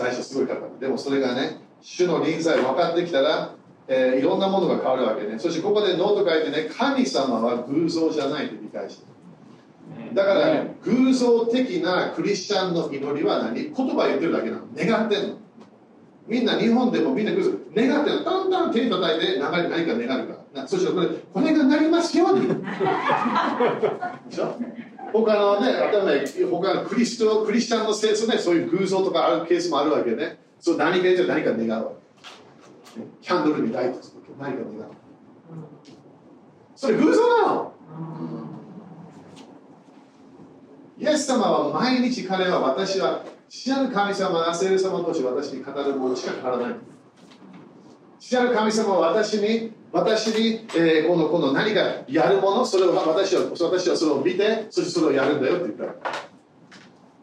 [0.00, 0.80] 最初すごいかかる。
[0.80, 3.54] でもそれがね、主の臨在分かってきたら、
[3.86, 5.38] えーいろんなものが変わるわけね。
[5.38, 9.04] そしてここでノート書いてね、神様は偶像じゃないと理解して
[10.08, 10.14] る。
[10.14, 13.54] だから、ね偶像的なクリスチャンの祈りは何？
[13.74, 14.62] 言葉言ってるだけなの。
[14.74, 15.36] 願ってんの。
[16.26, 18.24] みんな日本でもみんな偶像願ってるの。
[18.24, 20.62] だんだん手叩いて流れ何か願うから。
[20.62, 22.46] なそしてこれ、これがなりますように。
[22.48, 22.54] で
[24.30, 24.54] しょ？
[25.12, 25.78] 他のね、例
[26.42, 30.38] えば他のクリストクリスチャンの聖書ね、そういう偶像とかあるケースもあるわけね。
[30.58, 31.92] そう何か言って何か願うわ
[32.94, 33.02] け。
[33.22, 34.90] キャンドルにライトする何か願う。
[36.74, 37.72] それ偶像なの。
[40.98, 46.76] イエス様は毎日彼は私は知らぬ神様が聖霊様として私に語るものしか語らない。
[48.30, 56.10] 知らぬ神様は私に、私に、えーこのこの何かやるもの、それを私は私はそれを見て、そしてそれをやるんだよって言った。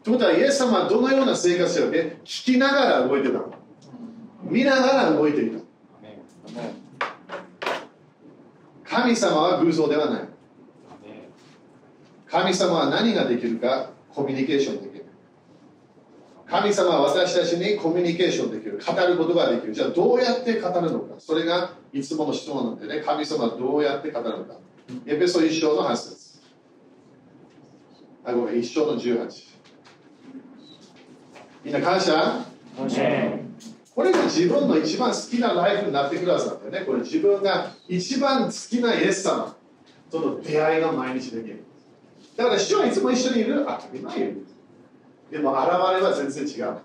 [0.02, 3.54] ということは、イエス様はどのような生活してるわけ聞きながら動いてたの。
[4.42, 5.60] 見ながら動いていた。
[8.84, 10.22] 神様は偶像ではない。
[12.26, 14.87] 神様は何ができるかコミュニケーションで
[16.50, 19.74] 神様は私たちにコミュニケーションできる語ることができる。
[19.74, 21.14] じゃあどうやって語るのか。
[21.18, 23.02] それがいつもの質問なんでね。
[23.04, 24.54] 神様はどうやって語るのか。
[25.04, 26.40] エペソ一章の8節。
[28.24, 28.60] あごめん。
[28.60, 29.28] 一章の18
[31.64, 32.46] みんな感謝？
[32.78, 33.02] 感謝。
[33.94, 36.80] これが自分の一番好きなライフになってくるはずなんだよね。
[36.86, 39.54] これ自分が一番好きなイエス様。
[40.10, 41.62] との出会いが毎日できる。
[42.36, 43.66] だから主はいつも一緒にいる。
[43.66, 44.46] 当たり前いる。
[45.30, 46.78] でも現れは全然違う。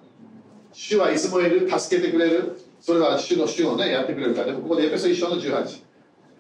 [0.71, 2.59] 主はいつもいる、助けてくれる。
[2.81, 4.47] それは主の主をね、やってくれるから。
[4.47, 5.83] でもここでエペソ一章の18。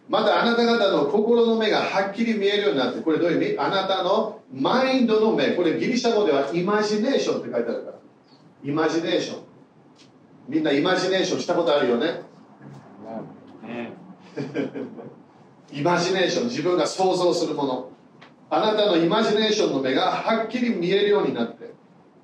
[0.09, 3.59] またあなた方の心の目がはっきり見えるようになって、これどういう意味？
[3.59, 7.97] あなたのマインドの目、これギリシャ語ではイマジネーションって書いてあるから。
[8.65, 9.43] イマジネーション。
[10.49, 12.21] みんなイマジネーションしたことあるよね。
[13.65, 13.93] ね
[15.71, 17.89] イマジネーション、自分が想像するもの。
[18.49, 21.62] あなたのイマジネーションの目がはっきり見えるようになって。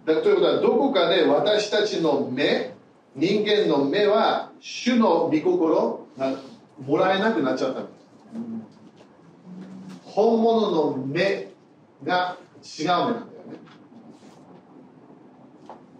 [0.06, 2.74] だからということは、どこかで私たちの目、
[3.16, 6.36] 人間の目は、主の御心が
[6.86, 8.00] もらえなくなっちゃったんです。
[10.04, 11.52] 本物の目
[12.04, 13.24] が違う目なんだよね。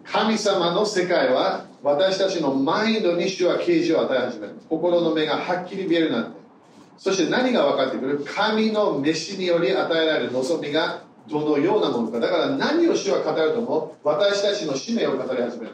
[0.04, 6.40] 神様の世界は私たちのマインドに主は啓示を与え始める心の目がはっきり見えるなって
[6.98, 8.24] そして何が分かってくる？
[8.26, 15.72] 神の飯により与えられる望みがどのようなものかだから何を主は語るとも私たちの使命を語り始める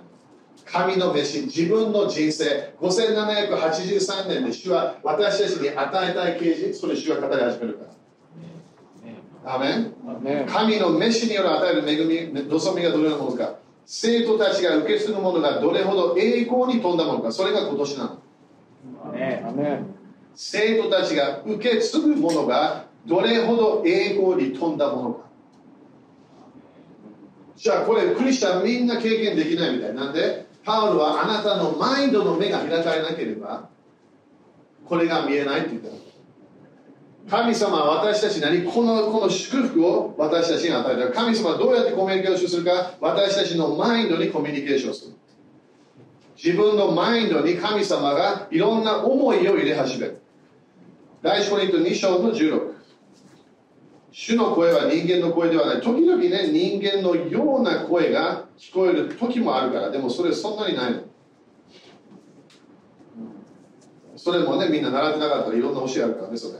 [0.66, 2.74] 神の飯自分の人生。
[2.80, 6.78] 5783年で主は私たちに与えたい啓示。
[6.78, 7.84] それ主は語り始めるか
[9.44, 9.52] ら。
[9.54, 10.24] アーメン。
[10.24, 13.54] ね神の飯による与える恵み、望みがどのようなものか、
[13.86, 18.18] 生徒たちが受け継ぐものがどれほど栄光に富んだものか、それが今年なの。
[20.34, 25.25] 生徒たちが受け継ぐものがどれほど栄光に富んだものか。
[27.56, 29.94] じゃあこれクリスチャンみんな経験できないみたい。
[29.94, 33.68] なんで、パウロはあなたのマインドの目が開かれなければ、
[34.84, 35.88] これが見えないって言った。
[37.28, 41.12] 神様は私たちなりこのこの祝福を私たちに与えた。
[41.12, 42.92] 神様はどうやってコミュニケーションするか？
[43.00, 45.12] 私たちのマインドにコミュニケーションする。
[46.36, 50.20] 自分のマインドに神様がいろんな思いを入れ始める。
[51.22, 52.75] 第一コリント2章の16
[54.18, 55.82] 主の声は人間の声ではない。
[55.82, 61.02] 時々ね人間のような声が聞こえる時もあるからでもそれそんなにないの。
[64.16, 66.54] それもねみんな習ってなかったらいろんな教えあるからねそれ。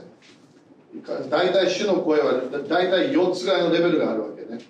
[1.31, 2.33] 大体主の声は
[2.69, 4.61] 大体4つぐらいのレベルがあるわけね。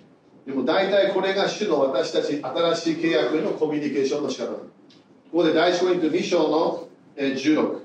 [0.46, 4.60] でも大体これが主の私たち新しい契約へのコミュニケーションの仕方こ
[5.30, 7.82] こで第一コリント2章の16こ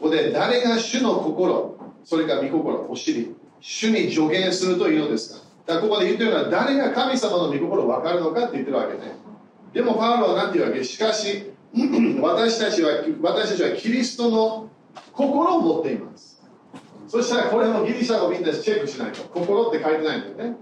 [0.00, 3.36] こで誰が主の心それか御心お尻。
[3.60, 5.46] 主に助言するというのですか？
[5.66, 9.16] だからここで言ってるのは誰が神様の御心を分かるのかって言ってるわけね。
[9.72, 10.82] でもパウロは何て言うわけ？
[10.84, 11.52] しかし
[12.22, 14.70] 私たちは私たちはキリストの
[15.12, 16.40] 心を持っています。
[17.06, 19.22] そしたらこれもギリシャ語みんなチェックしないと。
[19.24, 20.56] 心って書いてないんだよね。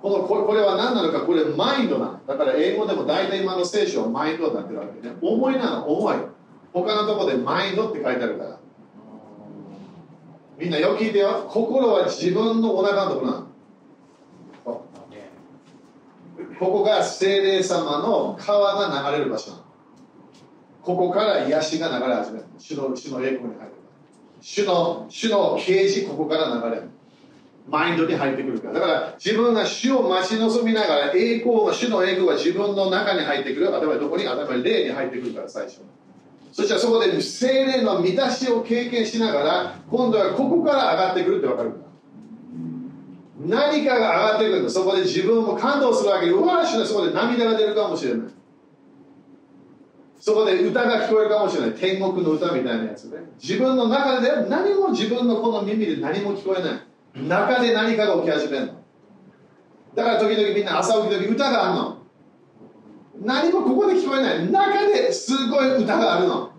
[0.00, 1.20] このこれは何なのか？
[1.26, 2.20] これマインドなの。
[2.26, 5.14] だから英語でも大体今の聖書はマインドになってるわけね。
[5.20, 6.16] 思いなの思い
[6.72, 8.53] 他のとこでマインドって書いてあるから。
[10.58, 11.46] みんなよく聞いてよ。
[11.48, 13.46] 心は自分のお腹のところなの。
[16.58, 19.64] ここが精霊様の川が流れる場所なの。
[20.82, 22.44] ここから癒しが流れ始める。
[22.58, 23.72] 主の主の栄光に入る。
[24.40, 26.90] 主の主の啓示ここから流れる。
[27.68, 28.74] マインドに入ってくるから。
[28.74, 33.74] だから自分が主を待ち望みながら栄光が主の栄光が自分の中に入ってくる。
[33.74, 34.28] 頭どこに？
[34.28, 35.80] 頭霊に入ってくるから最初
[36.54, 41.84] そしたらそこで精霊の満たしを経験しながら今度はここから上がってくるって分かるから
[43.40, 44.70] 何かが上がってくるんだ。
[44.70, 48.28] そこで自分も感動するわけでうわーしなそこで涙が出るかもしれない。
[50.20, 51.72] そこで歌が聞こえるかもしれない。
[51.72, 57.28] 天国の歌みたいなやつで自分の中で何も自分のこの耳で何も聞こえない。
[57.28, 58.74] 中で何かが起き始めるの。
[59.96, 62.03] だから時々みんな朝起き時歌があるの。
[63.24, 66.50] 何もここで聞こえない中ですごい歌があるの。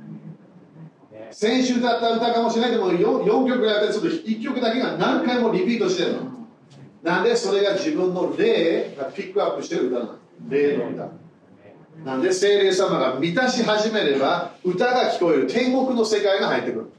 [1.31, 6.35] 先週だった歌かもしれないけども 4, 4曲やったりすると1曲だけが何回もリピートしてるの。
[7.03, 10.15] なんでそれが自分の霊がピックアップしてる歌なの。
[10.49, 11.09] 霊の歌。
[12.03, 16.91] なんで聖霊様が満たし始めれば歌が聞こえる天国の世界が入ってくる。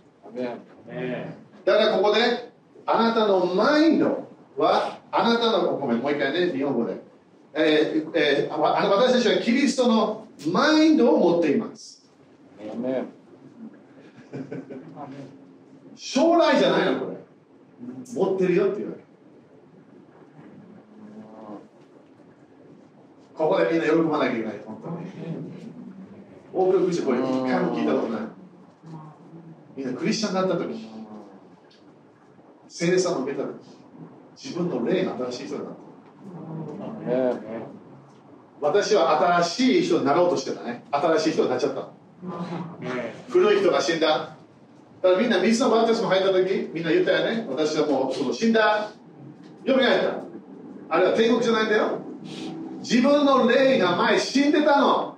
[1.64, 2.52] だからここで
[2.86, 7.00] あなたのマインドはあなたのごめんもう一回ね日本語で、
[7.59, 12.04] えーえー、私たちはキリストのマインドを持っています。
[15.94, 17.16] 将来じゃないのこれ。
[18.14, 19.04] 持ってるよって言われる。
[23.34, 25.07] ここでみんな喜ばなきゃいけない、本当に。
[26.52, 28.20] 多くの口これ、一回も聞いたことない。
[29.76, 30.88] みんなクリスチャンになった時、
[32.68, 33.54] 聖霊を受けた時、
[34.36, 35.86] 自分の霊が新しい人になった。
[38.60, 40.84] 私は新しい人になろうとしてたね。
[40.90, 41.88] 新しい人になっちゃった
[43.28, 44.08] 古い人が死んだ。
[44.08, 47.46] だからみんな水のバプテスマ入った時みんな言ったよね。
[47.48, 48.90] 私はもうその死んだ。
[49.64, 50.14] よみがえった。
[50.88, 52.00] あれは天国じゃないんだよ。
[52.78, 55.16] 自分の霊が前死んでたの。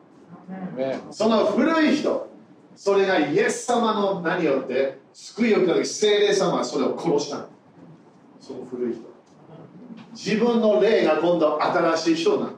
[1.11, 2.29] その古い人。
[2.75, 7.49] それがイエス様の名によって救いを受けた時聖霊様はそれを殺したの。
[8.41, 9.08] その古い人
[10.19, 12.55] 自分の霊が今度新しい人になる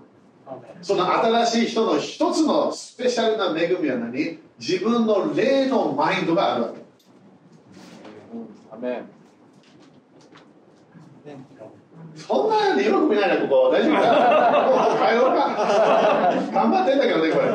[0.80, 4.38] その新しい人の一つのスペシャルな恵みは何？
[4.58, 6.80] 自分の霊のマインドがあるわけ。
[12.16, 13.70] そんなに喜びないなここ。
[13.70, 14.06] 大丈夫か
[14.66, 15.44] もう帰ろうか。
[16.50, 17.46] 頑張ってんだけどねこれ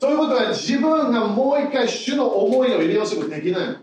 [0.00, 3.76] ということは自分がもう一回主の思いを入れようするできない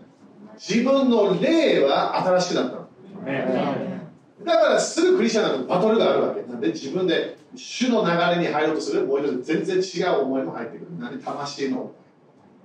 [0.58, 3.95] 自分の霊は新しくなったの
[4.44, 6.42] だからすぐクリスチャンだとバトルがあるわけ。
[6.42, 8.10] なんで自分で主の流
[8.40, 9.06] れに入ろうとする。
[9.06, 10.86] もう一つ全然違う思いも入ってくる。
[10.98, 11.92] 何魂の思い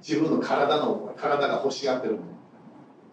[0.07, 2.25] 自分の体の思い体が欲しがってる思い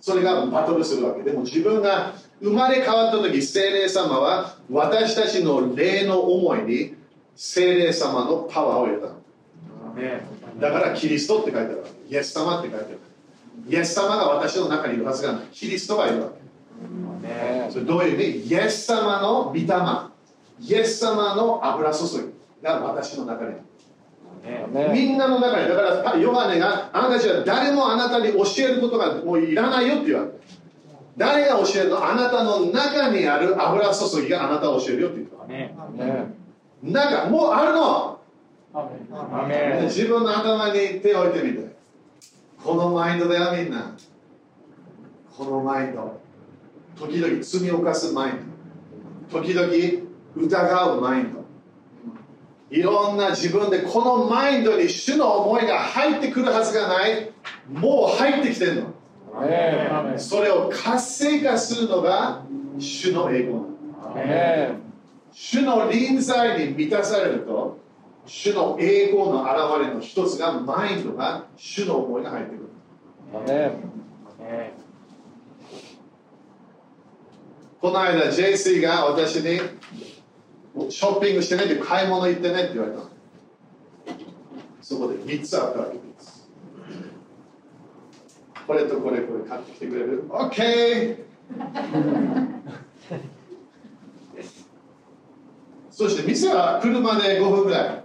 [0.00, 1.22] それがバトルするわけ。
[1.22, 6.94] でも自分が生まれ変わった時聖霊様は私たちの霊の思いに
[7.34, 9.14] 聖霊様のパワーを入れたの。
[10.60, 12.14] だからキリストって書いてあるわけ。
[12.14, 12.98] イエス様って書いてある。
[13.68, 15.42] イエス様が私の中にいるはずがない。
[15.52, 16.47] キリストがいるわけ
[17.70, 18.48] それどういう意味？
[18.48, 19.64] イエス様の御霊。
[20.60, 22.38] イエス様の油注ぎ。
[22.60, 23.54] が私の中に
[24.92, 30.38] みんなの中にだからヨハネがあなたたちは誰もあなたに教えることがもういらないよって言われて。
[31.16, 32.04] 誰が教えるの？
[32.04, 35.36] あなたの中にある油注ぎがあなたを教えるよって言った。
[36.82, 38.18] 中もうあるの。
[39.84, 41.76] 自分の頭に手を置いてみて。
[42.64, 43.96] このマインドだよみんな。
[45.36, 46.20] このマインド
[46.98, 48.34] 時々罪を犯すマイン
[49.30, 49.40] ド。
[49.40, 49.68] 時々
[50.36, 51.38] 疑うマインド。
[52.70, 57.30] いろんな自分でこのマインドに主の思いが入ってくるはずがない。
[57.72, 58.94] もう入ってきてるの。
[60.18, 62.42] それを活性化するのが
[62.78, 63.58] 主の栄光
[65.30, 67.78] 主の臨在に満たされると
[68.26, 72.68] 主の栄光の現れの一つがマインドが主の思いが入ってくる
[77.80, 79.60] この間 JC が私に
[80.90, 83.02] ショッピングしてねって買い物行ってねって言われた
[84.82, 86.48] そこで3つあったわけです。
[88.66, 91.24] これとこれこれ買ってきてくれる？OK
[95.90, 98.04] そして店は車で5分ぐらい。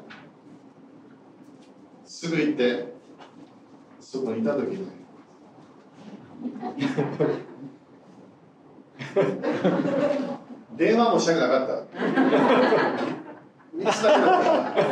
[2.24, 2.94] すぐ行って
[4.00, 4.88] そこにいた時に
[10.78, 11.74] 電話もしたくなかった。
[13.78, 14.84] 3つだけだった。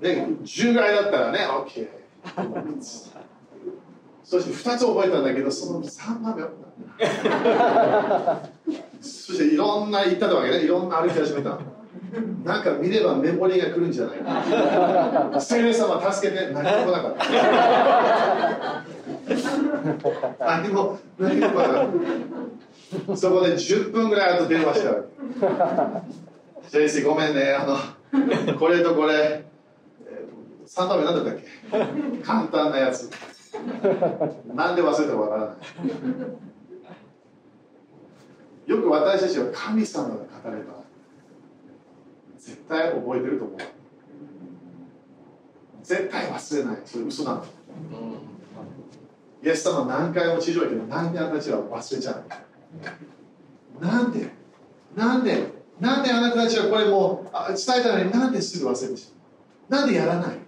[0.00, 1.38] で10ぐらいだったらね。
[1.66, 1.88] OK
[4.22, 6.42] そして2つ覚えたんだけどその3番目
[9.02, 10.60] そしていろんな行ったわけね。
[10.64, 11.58] いろんな歩き始めた。
[12.44, 14.18] なんか見ればメモリが来るんじゃない？
[15.32, 16.50] か聖霊様助けて。
[16.52, 17.16] 何も来なかっ
[20.38, 20.44] た。
[20.46, 21.86] 何も何も来なかった
[23.16, 25.02] そこで10分ぐらい後電話したわ
[26.62, 27.76] け先生ごめんねあの
[28.58, 29.44] これとこれ。
[30.66, 32.22] 3番目何だったっけ？
[32.24, 33.10] 簡単なやつ。
[34.54, 35.52] なんで忘れたかわからな
[38.66, 38.70] い。
[38.70, 40.20] よく私たちは神様が語
[40.50, 40.82] れば
[42.38, 43.58] 絶対覚えてると思う。
[45.82, 46.78] 絶対忘れない。
[46.86, 47.44] それ嘘なの、
[49.44, 52.24] イエス様何回も地上行ってなんであなたたちは忘れちゃう
[53.80, 54.30] なんで？
[54.94, 55.52] なんで？
[55.80, 59.12] なんであなたたちはこれもう伝えたのになんですぐ忘れてし
[59.68, 59.80] まう？
[59.80, 60.38] なんでやらない？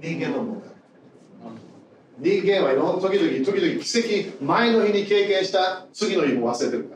[0.00, 0.70] 人間の問題。
[2.18, 6.94] 人間はいろんな時々時々奇跡前の日に経験した次の日も忘れてるか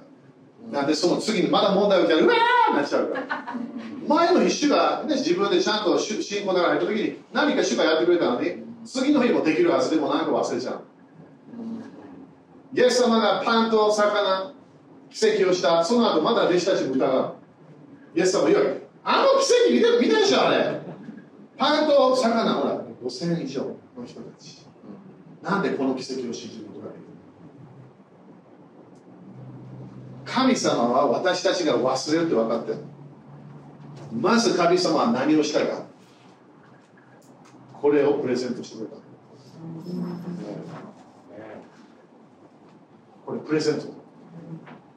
[0.73, 0.81] ら。
[0.81, 3.55] なんでその次にまだ問題を受けたらうわーなっちゃうから。
[4.07, 10.85] 前の日主が、ね、自分でちゃんと信仰だから入った時に何か主がやってくれたのに次の日もできるはずでも何か忘れちゃう。
[12.75, 14.53] イエス様がパンと魚
[15.11, 15.83] 奇跡をした。
[15.83, 17.35] その後まだ弟子たちも疑う。
[18.15, 20.81] イエス様言うわけあの奇跡見て見たでしょあれ。
[21.57, 24.67] パンと魚ほら5000以上の人たち。
[25.43, 27.07] なんでこの奇跡を信じることができる
[30.25, 32.79] 神様は私たちが忘れるって分かってる
[34.13, 35.87] まず神様は何をしたか。
[37.81, 38.97] これをプレゼントしてくれた。
[43.29, 43.89] これプレゼント。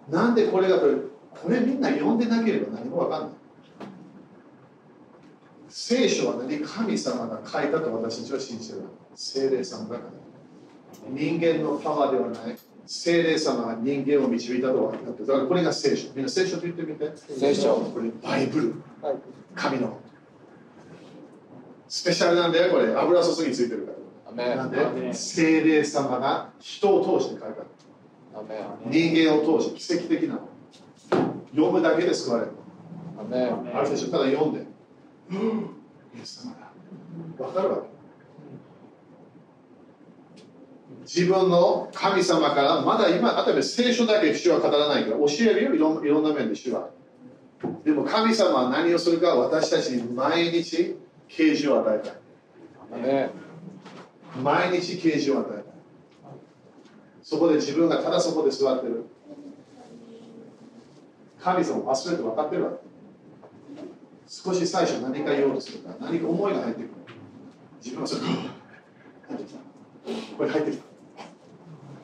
[0.10, 3.30] なんでこれがこれこれみんな読んでなければ何もわかんない。
[5.68, 8.84] 聖書は何神様が書いたと私たちは信じてる
[9.16, 10.12] 聖霊様だから
[11.10, 12.58] 人間のパワーではない。
[12.86, 16.14] 聖霊様が人間を導いたと分かってだからこれが聖書。
[16.14, 17.12] みんな聖書と言ってみて。
[17.38, 18.76] 聖書これバイブル。
[19.02, 19.16] はい。
[19.56, 19.98] 神の。
[21.90, 22.96] スペシャルなんだよこれ。
[22.96, 24.42] 油注ぎついてるか。
[24.42, 24.56] ら。
[24.56, 25.14] なんで？
[25.14, 27.64] 聖霊様が人を通して書いた。
[28.90, 30.42] 人間を通して奇跡的なの。
[31.54, 32.52] 読むだけで救われる。
[33.74, 34.66] あるでしょただ読んで。
[35.32, 35.38] う ん
[36.18, 36.72] イエス様だ。
[37.38, 37.92] 分かるわけ。
[41.04, 46.90] 自分の神様からまだ今例えば聖書だけ主は語らないから教えるよいろんいろんな面で主は。
[47.84, 50.96] でも神様は何をするか私たちに毎日
[51.28, 52.14] 啓示を与えたい。
[54.42, 55.61] 毎日啓示を与えたい
[57.24, 59.06] そこで自分がただそこで座ってる。
[61.40, 62.72] 神様忘れて分かってるわ。
[64.28, 66.90] 少し最初何か言おうとするから何か思いが入ってくる。
[67.84, 68.32] 自分はそれ入
[69.36, 69.60] ってきた。
[70.38, 70.84] これ入ってきた。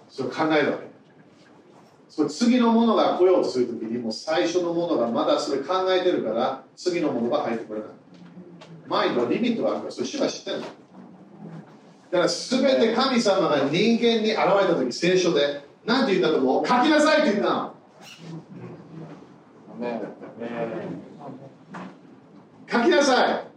[0.10, 0.88] それ考えるわけ。
[2.10, 7.90] それ次のものが来ようとするときにもう最初のものがまだそれ考えてるから次のものが入ってこれない。
[8.88, 10.66] マインドはリミットがあるからそれ主が知ってるの。
[12.12, 16.68] だから全て神様が人間に現れた時聖書で何て言ったと思う？
[16.68, 17.74] 書きなさいって言ったの。
[22.70, 23.48] 書きなさい。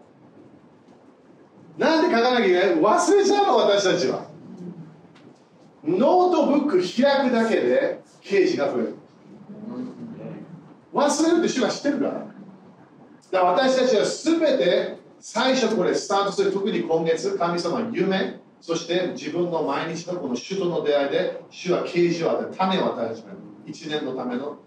[1.78, 2.74] なんで書かなきゃいけない？
[2.74, 4.28] 忘れちゃうの私たちは。
[5.84, 8.96] ノートブック開くだけで啓示が増える。
[10.92, 12.12] 忘れるって主は知ってるから。
[12.12, 12.26] だか
[13.30, 23.38] ら私たちは全て最初これスタートする特に今月神様は夢そして自分の毎日のこの主との出会いで主は啓示を与え種を与え始める。
[23.66, 24.58] 一年のための。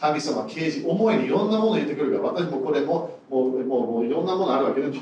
[0.00, 4.98] 神様啓示思いにいろんなものを言ってくるから私もこれももうもうもういろんなものあるわけでね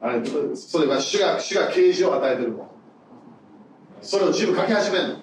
[0.00, 2.68] あれそれは主が主が啓示を与えてるもん
[4.02, 5.14] それを自分書き始めるの。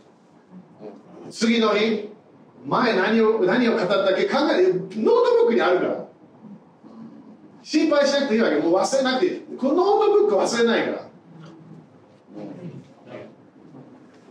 [1.29, 2.09] 次の日
[2.65, 5.01] 前何を何を語ったっけ考えてノート
[5.39, 6.05] ブックにあるから。
[7.61, 8.57] 心配しなくていいわけ。
[8.57, 9.41] もう忘れなくていい。
[9.57, 11.04] このノートブック忘れないから。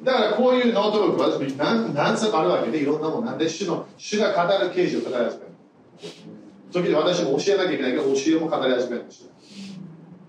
[0.05, 5.51] だからこういうノートブック私も何何冊もあるわけでいろんなものなんで主の主が語る啓示を語り始める
[6.71, 9.07] 時に私も教えなきゃいけないけど教えも語り始める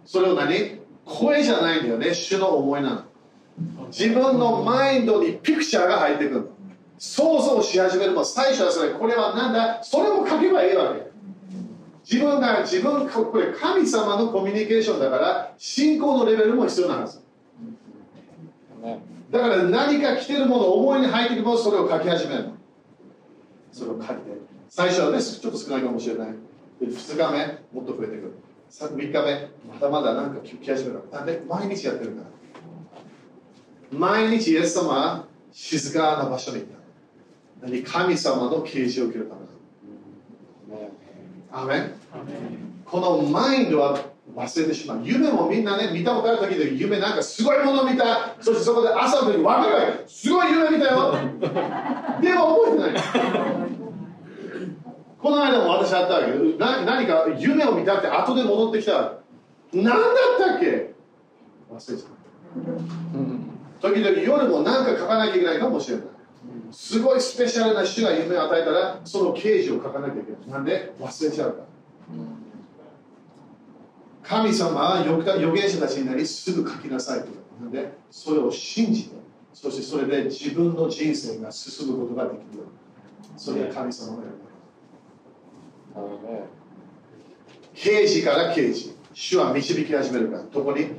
[0.06, 0.80] それを何？
[1.04, 3.04] 声じゃないんだよね主の思いなの
[3.88, 6.50] 自分のマインドにピクチャーが入ってくる
[6.98, 8.92] 想像し始めるも最初はそれ。
[8.94, 9.84] これは何だ？
[9.84, 11.06] それも書けばいいわけ。
[12.10, 17.22] 自分が自分これ神様のコミュニケーションだから信仰のレベルも必要なんです。
[19.36, 22.54] だから何か来てるもの思いに入ってくるものそれを書き始めるの。
[23.74, 24.22] それを書いて。
[24.70, 26.30] 最初はねちょっと少ないかもしれない。
[26.80, 28.34] で2日目もっと増えてくる。
[28.70, 36.68] さ3日目まだまだなんか来始めるなんで毎日やってるから毎日イエス様は静かな場所に行っ
[37.60, 37.68] た。
[37.68, 39.42] 何神様の啓示を受けるため
[40.78, 40.92] なの
[41.52, 41.92] アーメン。
[42.86, 44.00] このマインドは
[44.34, 45.02] 忘れてしまう。
[45.04, 51.14] 夢もみんなね見たことある時で夢なんかすごいもの見たそしてそこで朝の時分かるわすごい夢見たよ。
[52.22, 53.04] でも覚えてない。
[55.22, 56.32] この間も私あったわけ。
[56.58, 59.20] な何か夢を見たって後で戻ってきた
[59.74, 60.00] 何だっ
[60.40, 60.94] たっけ？
[61.72, 62.00] 忘れちゃっ
[63.82, 63.90] た。
[63.90, 66.06] 時々夜も何か書かなきゃいけないかもしれない。
[66.72, 70.50] すごいスペシャルな主が夢を与えたらその刑事を書かなきゃいけない。
[70.52, 70.94] なんで？
[71.00, 71.66] 忘れちゃうから。
[74.28, 77.28] 神様は預預言者たちになりすぐ書きなさいと
[77.72, 79.16] でそれを信じて
[79.54, 82.66] そしてそれで自分の人生が進むことができる
[83.38, 84.36] それが神様のやる
[85.96, 86.44] アメン。
[87.74, 90.90] 刑事から刑事主は導き始めるからどこに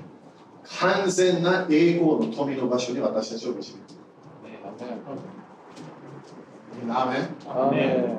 [0.64, 3.78] 完全な栄光の富の場所に私たちを導く。
[6.88, 7.28] アーメン。
[7.46, 8.18] アメン。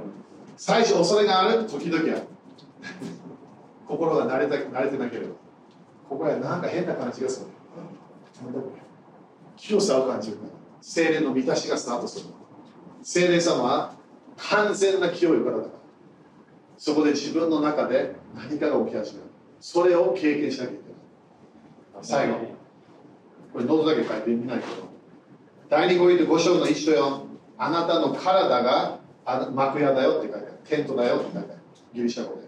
[0.55, 2.21] 最初恐れがある時々は
[3.87, 5.33] 心が慣れた慣れてなければ。
[6.09, 7.47] ここはなんか変な感じがする。
[9.55, 10.49] 清さを感じるから
[10.81, 12.25] 精霊の満たしがスタートする。
[13.01, 13.93] 精霊様は
[14.37, 15.73] 完全な清いからだから。
[16.77, 19.25] そこで自分の中で何かが起き始める。
[19.59, 20.93] それを経験しなきゃいけない。
[22.01, 22.35] 最後。
[23.53, 24.87] これノートだけ書いてみないけど
[25.69, 27.21] 第二コリント5章の1章4
[27.57, 28.99] あなたの体が
[29.51, 30.59] 幕屋だよって書いてある。
[30.63, 31.61] テントだよって書いてある。
[31.93, 32.46] ギリシャ語で。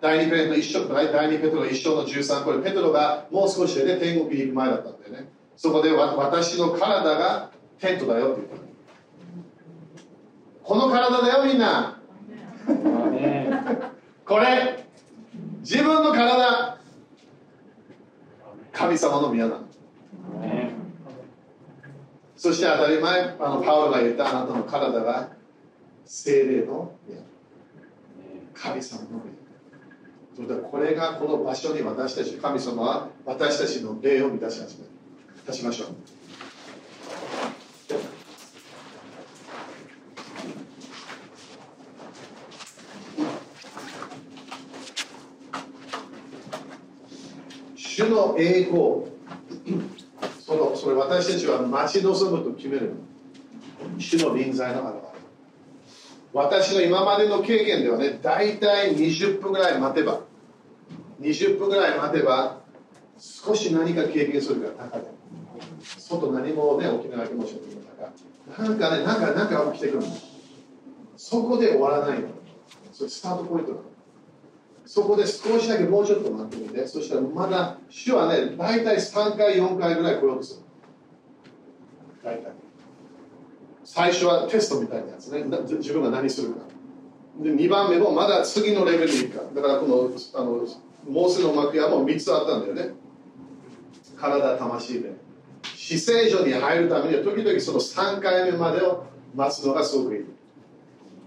[0.00, 5.28] 第2ペテロ一章第2ペテロ一章の13これペテロがもう少しで、ね、天国に行く前だったんでね。
[5.56, 8.66] そこで私の体がテントだよって言った
[10.62, 11.98] この体だよみんな。
[14.26, 14.84] これ
[15.60, 16.78] 自分の体
[18.72, 19.66] 神様の宮なの。
[22.36, 25.30] そして当たり前あのパウロが言ったあなたの体が
[26.04, 27.22] 精霊の宮。
[28.52, 29.45] 神様の宮
[30.36, 34.90] それでこれがこの場所に私たち神様は私たちの霊を満たし始める。
[35.46, 35.88] 立ちましょう
[47.76, 49.06] 主の栄光
[50.44, 52.92] そのそれ私たちは待ち望むと決める
[53.96, 55.06] 主の臨在の現れ。
[56.34, 60.25] 私の今までの経験ではね大体20分ぐらい待てば
[61.20, 62.60] 20分ぐらい待てば
[63.18, 65.04] 少し何か経験するから中で
[65.98, 67.60] 外何もね起きない気持ちの
[68.56, 68.62] 中。
[68.62, 70.04] なんかねなんかなんか起きてくる
[71.16, 72.28] そこで終わらないの。
[72.92, 73.82] それスタートポイントなの。
[74.84, 76.86] そこで少しだけもうちょっと待ってみて。
[76.86, 80.60] そしたらまだ主はね大体3回4回ぐらい来ようとする。
[82.22, 82.52] 大体。
[83.84, 85.44] 最初はテストみたいなやつね。
[85.78, 86.60] 自分が何するか。
[87.40, 89.54] で2番目もまだ次のレベルに行くか。
[89.54, 90.66] だからこのあの
[91.08, 92.94] モーセの幕屋も3つあったんだよね。
[94.16, 95.14] 体魂で。
[95.74, 100.24] 死聖所に入るためには時々その3回目までを待つのがすごくいい。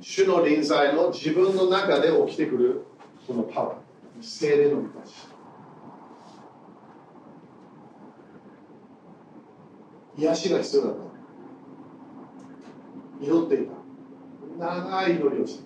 [0.02, 2.86] 主の臨在の自分の中で起きてくる
[3.26, 3.78] そのパワー。
[4.22, 5.14] 精霊の満たし
[10.18, 10.96] 癒しが必要だっ
[13.22, 13.26] た。
[13.26, 13.80] 祈っていた。
[14.60, 15.64] 長い祈りをして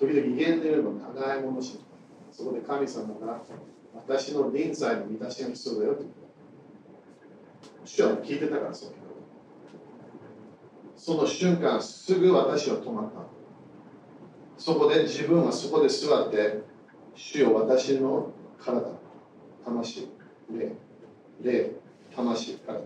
[0.00, 1.91] 時々威厳でいれば長いものをして
[2.32, 3.42] そこで神様が
[3.94, 6.04] 私の臨在の満たしが必要だよって
[7.84, 8.92] 主は聞いてたからそう
[10.96, 13.20] その瞬間すぐ私は止まった
[14.56, 16.62] そこで自分はそこで座って
[17.14, 18.88] 主よ私の体
[19.64, 20.08] 魂
[20.50, 20.72] 霊
[21.42, 21.70] 霊
[22.14, 22.80] 魂体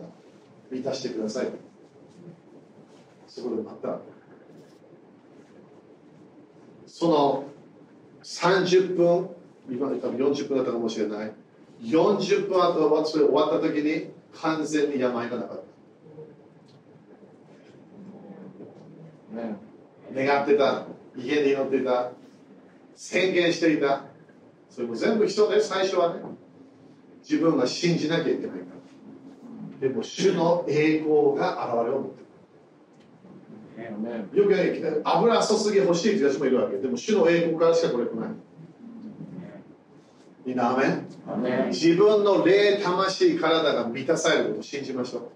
[0.71, 1.51] 満たしてください
[3.27, 4.01] そこでまた
[6.87, 7.45] その
[8.27, 9.31] 30分
[9.71, 11.33] 今多分40分だったかもしれない。
[11.83, 15.63] 40分後それ終わった時に完全に病がなかっ
[19.31, 19.57] た、ね、
[20.13, 20.87] 願ってた。
[21.17, 22.11] 家で祈っていた。
[22.97, 24.05] 宣言していた。
[24.71, 26.21] それも全部人で最初はね。
[27.23, 28.57] 自分が信じなきゃいけないか
[29.81, 29.89] ら。
[29.89, 32.26] でも主の栄光が現れを持って
[34.33, 36.79] よくね油注ぎ欲しいって人もいるわけ。
[36.79, 38.31] でも主の栄光からしかこれ来ない。
[40.47, 40.77] いいな
[41.69, 45.31] 自分の霊魂体が満たされることを信じましょ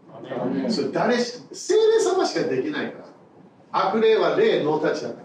[0.67, 0.71] う。
[0.71, 3.07] それ誰精霊様しかできないから。
[3.73, 5.25] 悪霊は霊のたちだから。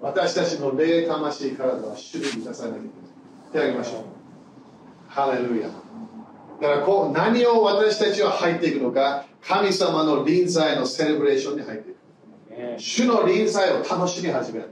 [0.00, 3.10] 私たちの霊魂体は主に満たされなきゃいけない。
[3.52, 4.04] 手を挙げましょう。
[5.08, 11.98] ハレルヤだからこう何を私たちは入っていくのか神様の臨在のセレブレーションに入っていく。
[12.80, 14.70] 主の臨在を楽しみ始める。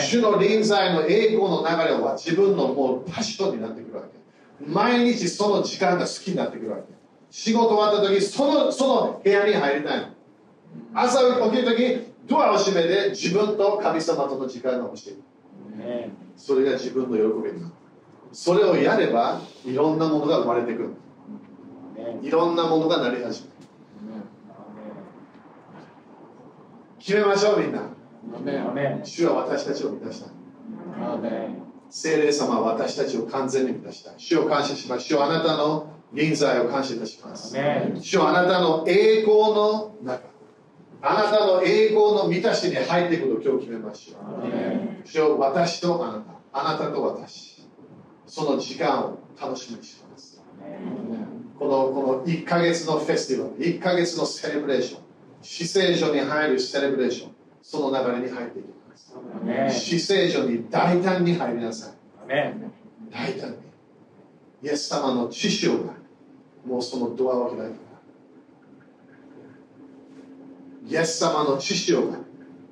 [0.00, 4.08] 主の臨在の栄光の流れは自分のもうパッションになってくるわけ。
[4.66, 6.84] 毎日その時間が好きになってくるわけ。
[7.30, 10.06] 仕事終わった時そのその部屋に入りたいの。
[10.94, 11.18] 朝
[11.50, 15.18] 起きる時ドアを閉めて自分と神様との時間が欲しい。
[16.36, 17.66] それが自分の喜びだ
[18.32, 20.94] それをやればいろんなものが生まれてくる。
[22.22, 23.53] いろんなものがなり始める
[27.04, 27.82] 決めましょうみんな。
[29.04, 30.30] 主は私たちを満たした。
[31.90, 34.12] 聖霊様は私たちを完全に満たした。
[34.16, 35.04] 主を感謝します。
[35.04, 37.54] 主はあなたの臨在を感謝いたします。
[38.00, 40.22] 主はあなたの栄光の中。
[41.02, 46.32] あなたの栄光の満たしに入っていくことを今日決めましょう主は私とあなた。
[46.58, 47.68] あなたと私。
[48.26, 50.42] その時間を楽しみにします。
[51.58, 55.03] このこの1ヶ月のフェスティバル1ヶ月のセレブレーション
[55.44, 59.78] 死聖所に入るセレブレーションその流れに入っていきます。
[59.78, 61.94] 死聖所に大胆に入りなさい。
[63.12, 63.56] 大胆に。
[64.62, 65.74] イエス様の知識が
[66.64, 67.76] もうそのドアを開いた。
[70.86, 72.00] イエス様の知識が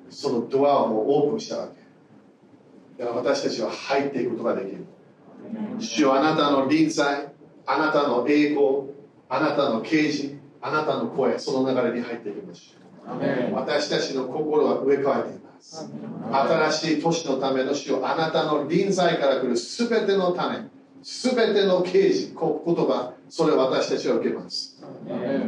[0.09, 3.03] そのドアをもうオープンしたわけ。
[3.03, 4.85] だから私たちは入っていくことができる。
[5.79, 7.31] 主はあなたの臨在
[7.67, 8.89] あなたの栄光
[9.29, 13.11] あなたの啓示あなたの声その流れに入っていきましょ
[13.51, 13.53] う。
[13.53, 15.89] 私たちの心は植え替えていまます
[16.31, 20.67] 新しい年のための主をあなたの臨在から来るすべての種
[21.01, 24.81] すべての啓示こ言葉それを私たちは受けます。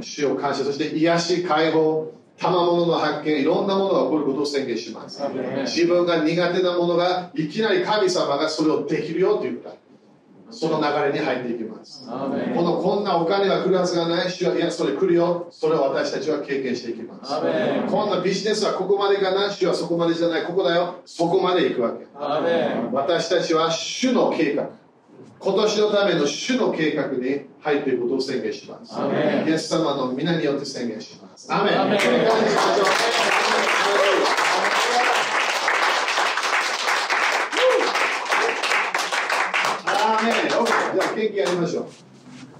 [0.01, 5.21] 主を感謝そして癒し解放賜物の発見いろんなものが起こることを宣言します。
[5.61, 9.75] 自分が苦手なものがいきなり神様がそれをできるよというか
[10.51, 12.07] その流れに入っていきます。
[12.07, 12.11] こ
[12.61, 15.47] のこんなお金が来るはずがない主はいやそれ来るよ。
[15.51, 17.33] それを私たちは経験していきます。
[17.89, 20.45] こんなビジネスはここまでかな主はそこまでじゃない。
[20.45, 21.01] ここだよ。
[21.05, 22.05] そこまで行くわけ。
[22.93, 24.69] 私たちは主の計画。
[25.37, 28.95] 今年のための主の計画に入っていることを宣言します。
[29.47, 31.53] イエス様の皆によって宣言します。
[31.53, 31.75] アメン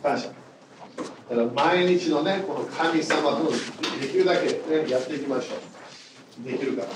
[0.06, 0.28] 感謝。
[1.28, 3.52] だから毎日のねこの神様と
[4.00, 6.48] できるだけ、ね、やっていきましょう。
[6.48, 6.88] できるから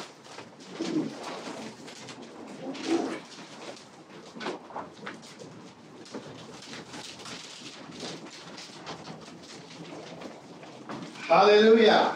[11.28, 12.14] ハレルヤ。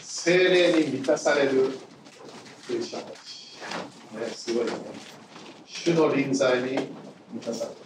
[0.00, 1.78] 精霊に満たされる
[2.66, 3.16] クリスチャンたち、
[4.18, 4.72] ね、すごいね。
[5.66, 6.72] 主の臨在に
[7.32, 7.85] 満たされる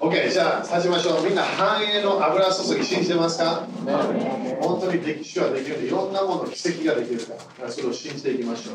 [0.00, 1.24] OK じゃあ立ちましょう。
[1.24, 7.68] みんな繁栄の油注ぎ信じてますか、ね、本当に歴史はできるんでいろんなもの奇跡ができるから。
[7.70, 8.72] それを信じていきましょ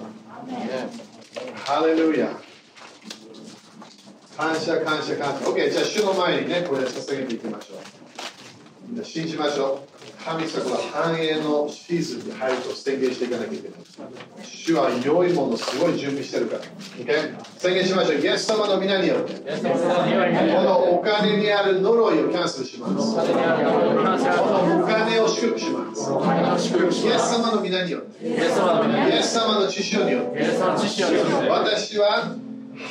[0.47, 0.89] う、ね、
[1.65, 2.29] ハレルヤ。
[4.35, 5.45] 感謝感謝感謝。
[5.45, 7.77] OK じゃあ主の前にねこれ捧げていきましょう
[9.03, 13.77] 信じましょう神様は繁栄のシーズンに入ると宣言していかなきゃいけない。
[14.43, 16.63] 主は良いものすごい準備してるから。
[16.63, 17.35] Okay?
[17.57, 18.19] 宣言しましょう。
[18.19, 19.33] イエス様の皆によって。
[19.33, 19.41] こ
[20.61, 22.93] のお金にある呪いをキャンセルします。
[22.93, 26.69] このお金を祝福します。
[27.05, 28.25] イエス様の皆によって。
[28.25, 28.49] イエ
[29.21, 30.39] ス様の知識によって。
[31.49, 32.35] 私は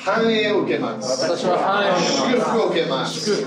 [0.05, 1.29] 繁栄を受けます。
[1.29, 3.43] 私は繁栄を祝福を受けます。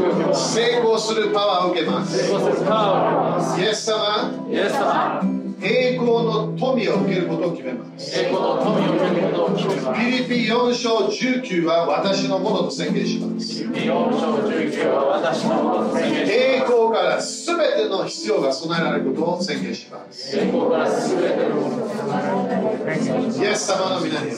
[0.53, 2.17] 成功するパワーを受けます。
[2.17, 3.61] 成功するパワーを受けます。
[3.61, 4.47] イエス様。
[4.49, 5.34] イエス様。
[5.65, 8.19] 栄光の富を受けることを決めます。
[8.19, 9.99] 栄光の富を受けることを決めます。
[9.99, 13.63] ピリピ4章19は私のものと宣言します。
[13.63, 16.31] ピリピ4章19は私のものと宣言します。
[16.31, 20.37] 栄光からすべての必要が備えられることを宣言します。
[20.37, 20.43] イエ
[23.55, 24.29] ス様の皆に。
[24.29, 24.33] ア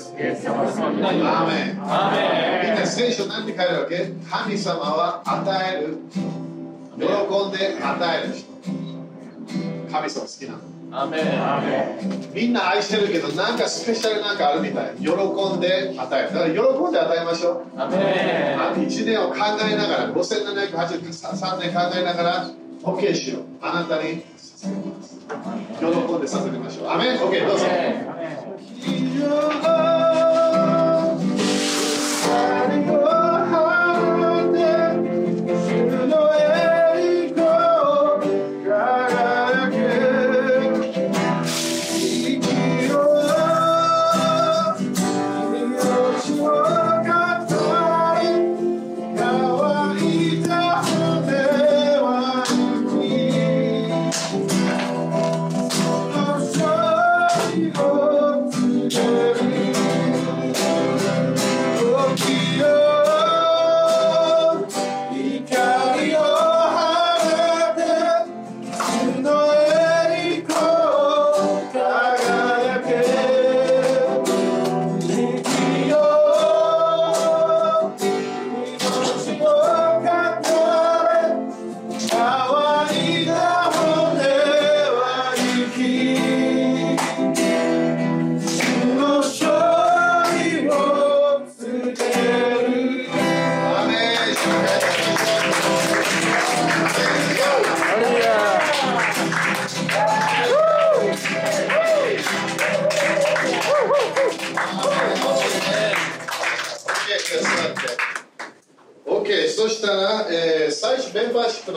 [1.44, 1.84] ーメン。
[1.84, 2.18] アーメ
[2.64, 2.68] ン。
[2.70, 4.14] みんな聖書なんて書いてあるわけ？
[4.30, 5.98] 神様は与える。
[6.98, 7.10] 喜ん
[7.52, 8.48] で与える人。
[9.92, 10.60] 神様好きなの。
[10.90, 11.20] アメ
[12.34, 14.96] みんな愛してるけどなんかスペシャルなんかあるみたい。
[14.96, 16.34] 喜んで与える。
[16.34, 16.60] だから喜
[16.90, 17.80] んで与えましょう。
[17.80, 17.96] アメ
[18.78, 19.36] 1年を考
[19.70, 22.50] えながら5783年考えながら
[22.84, 23.44] OK しよう。
[23.62, 25.20] あなたに捧げます
[25.80, 25.90] 喜ん
[26.22, 26.88] で捧げましょう。
[26.90, 27.66] アメン OK どうぞ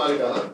[0.01, 0.50] そし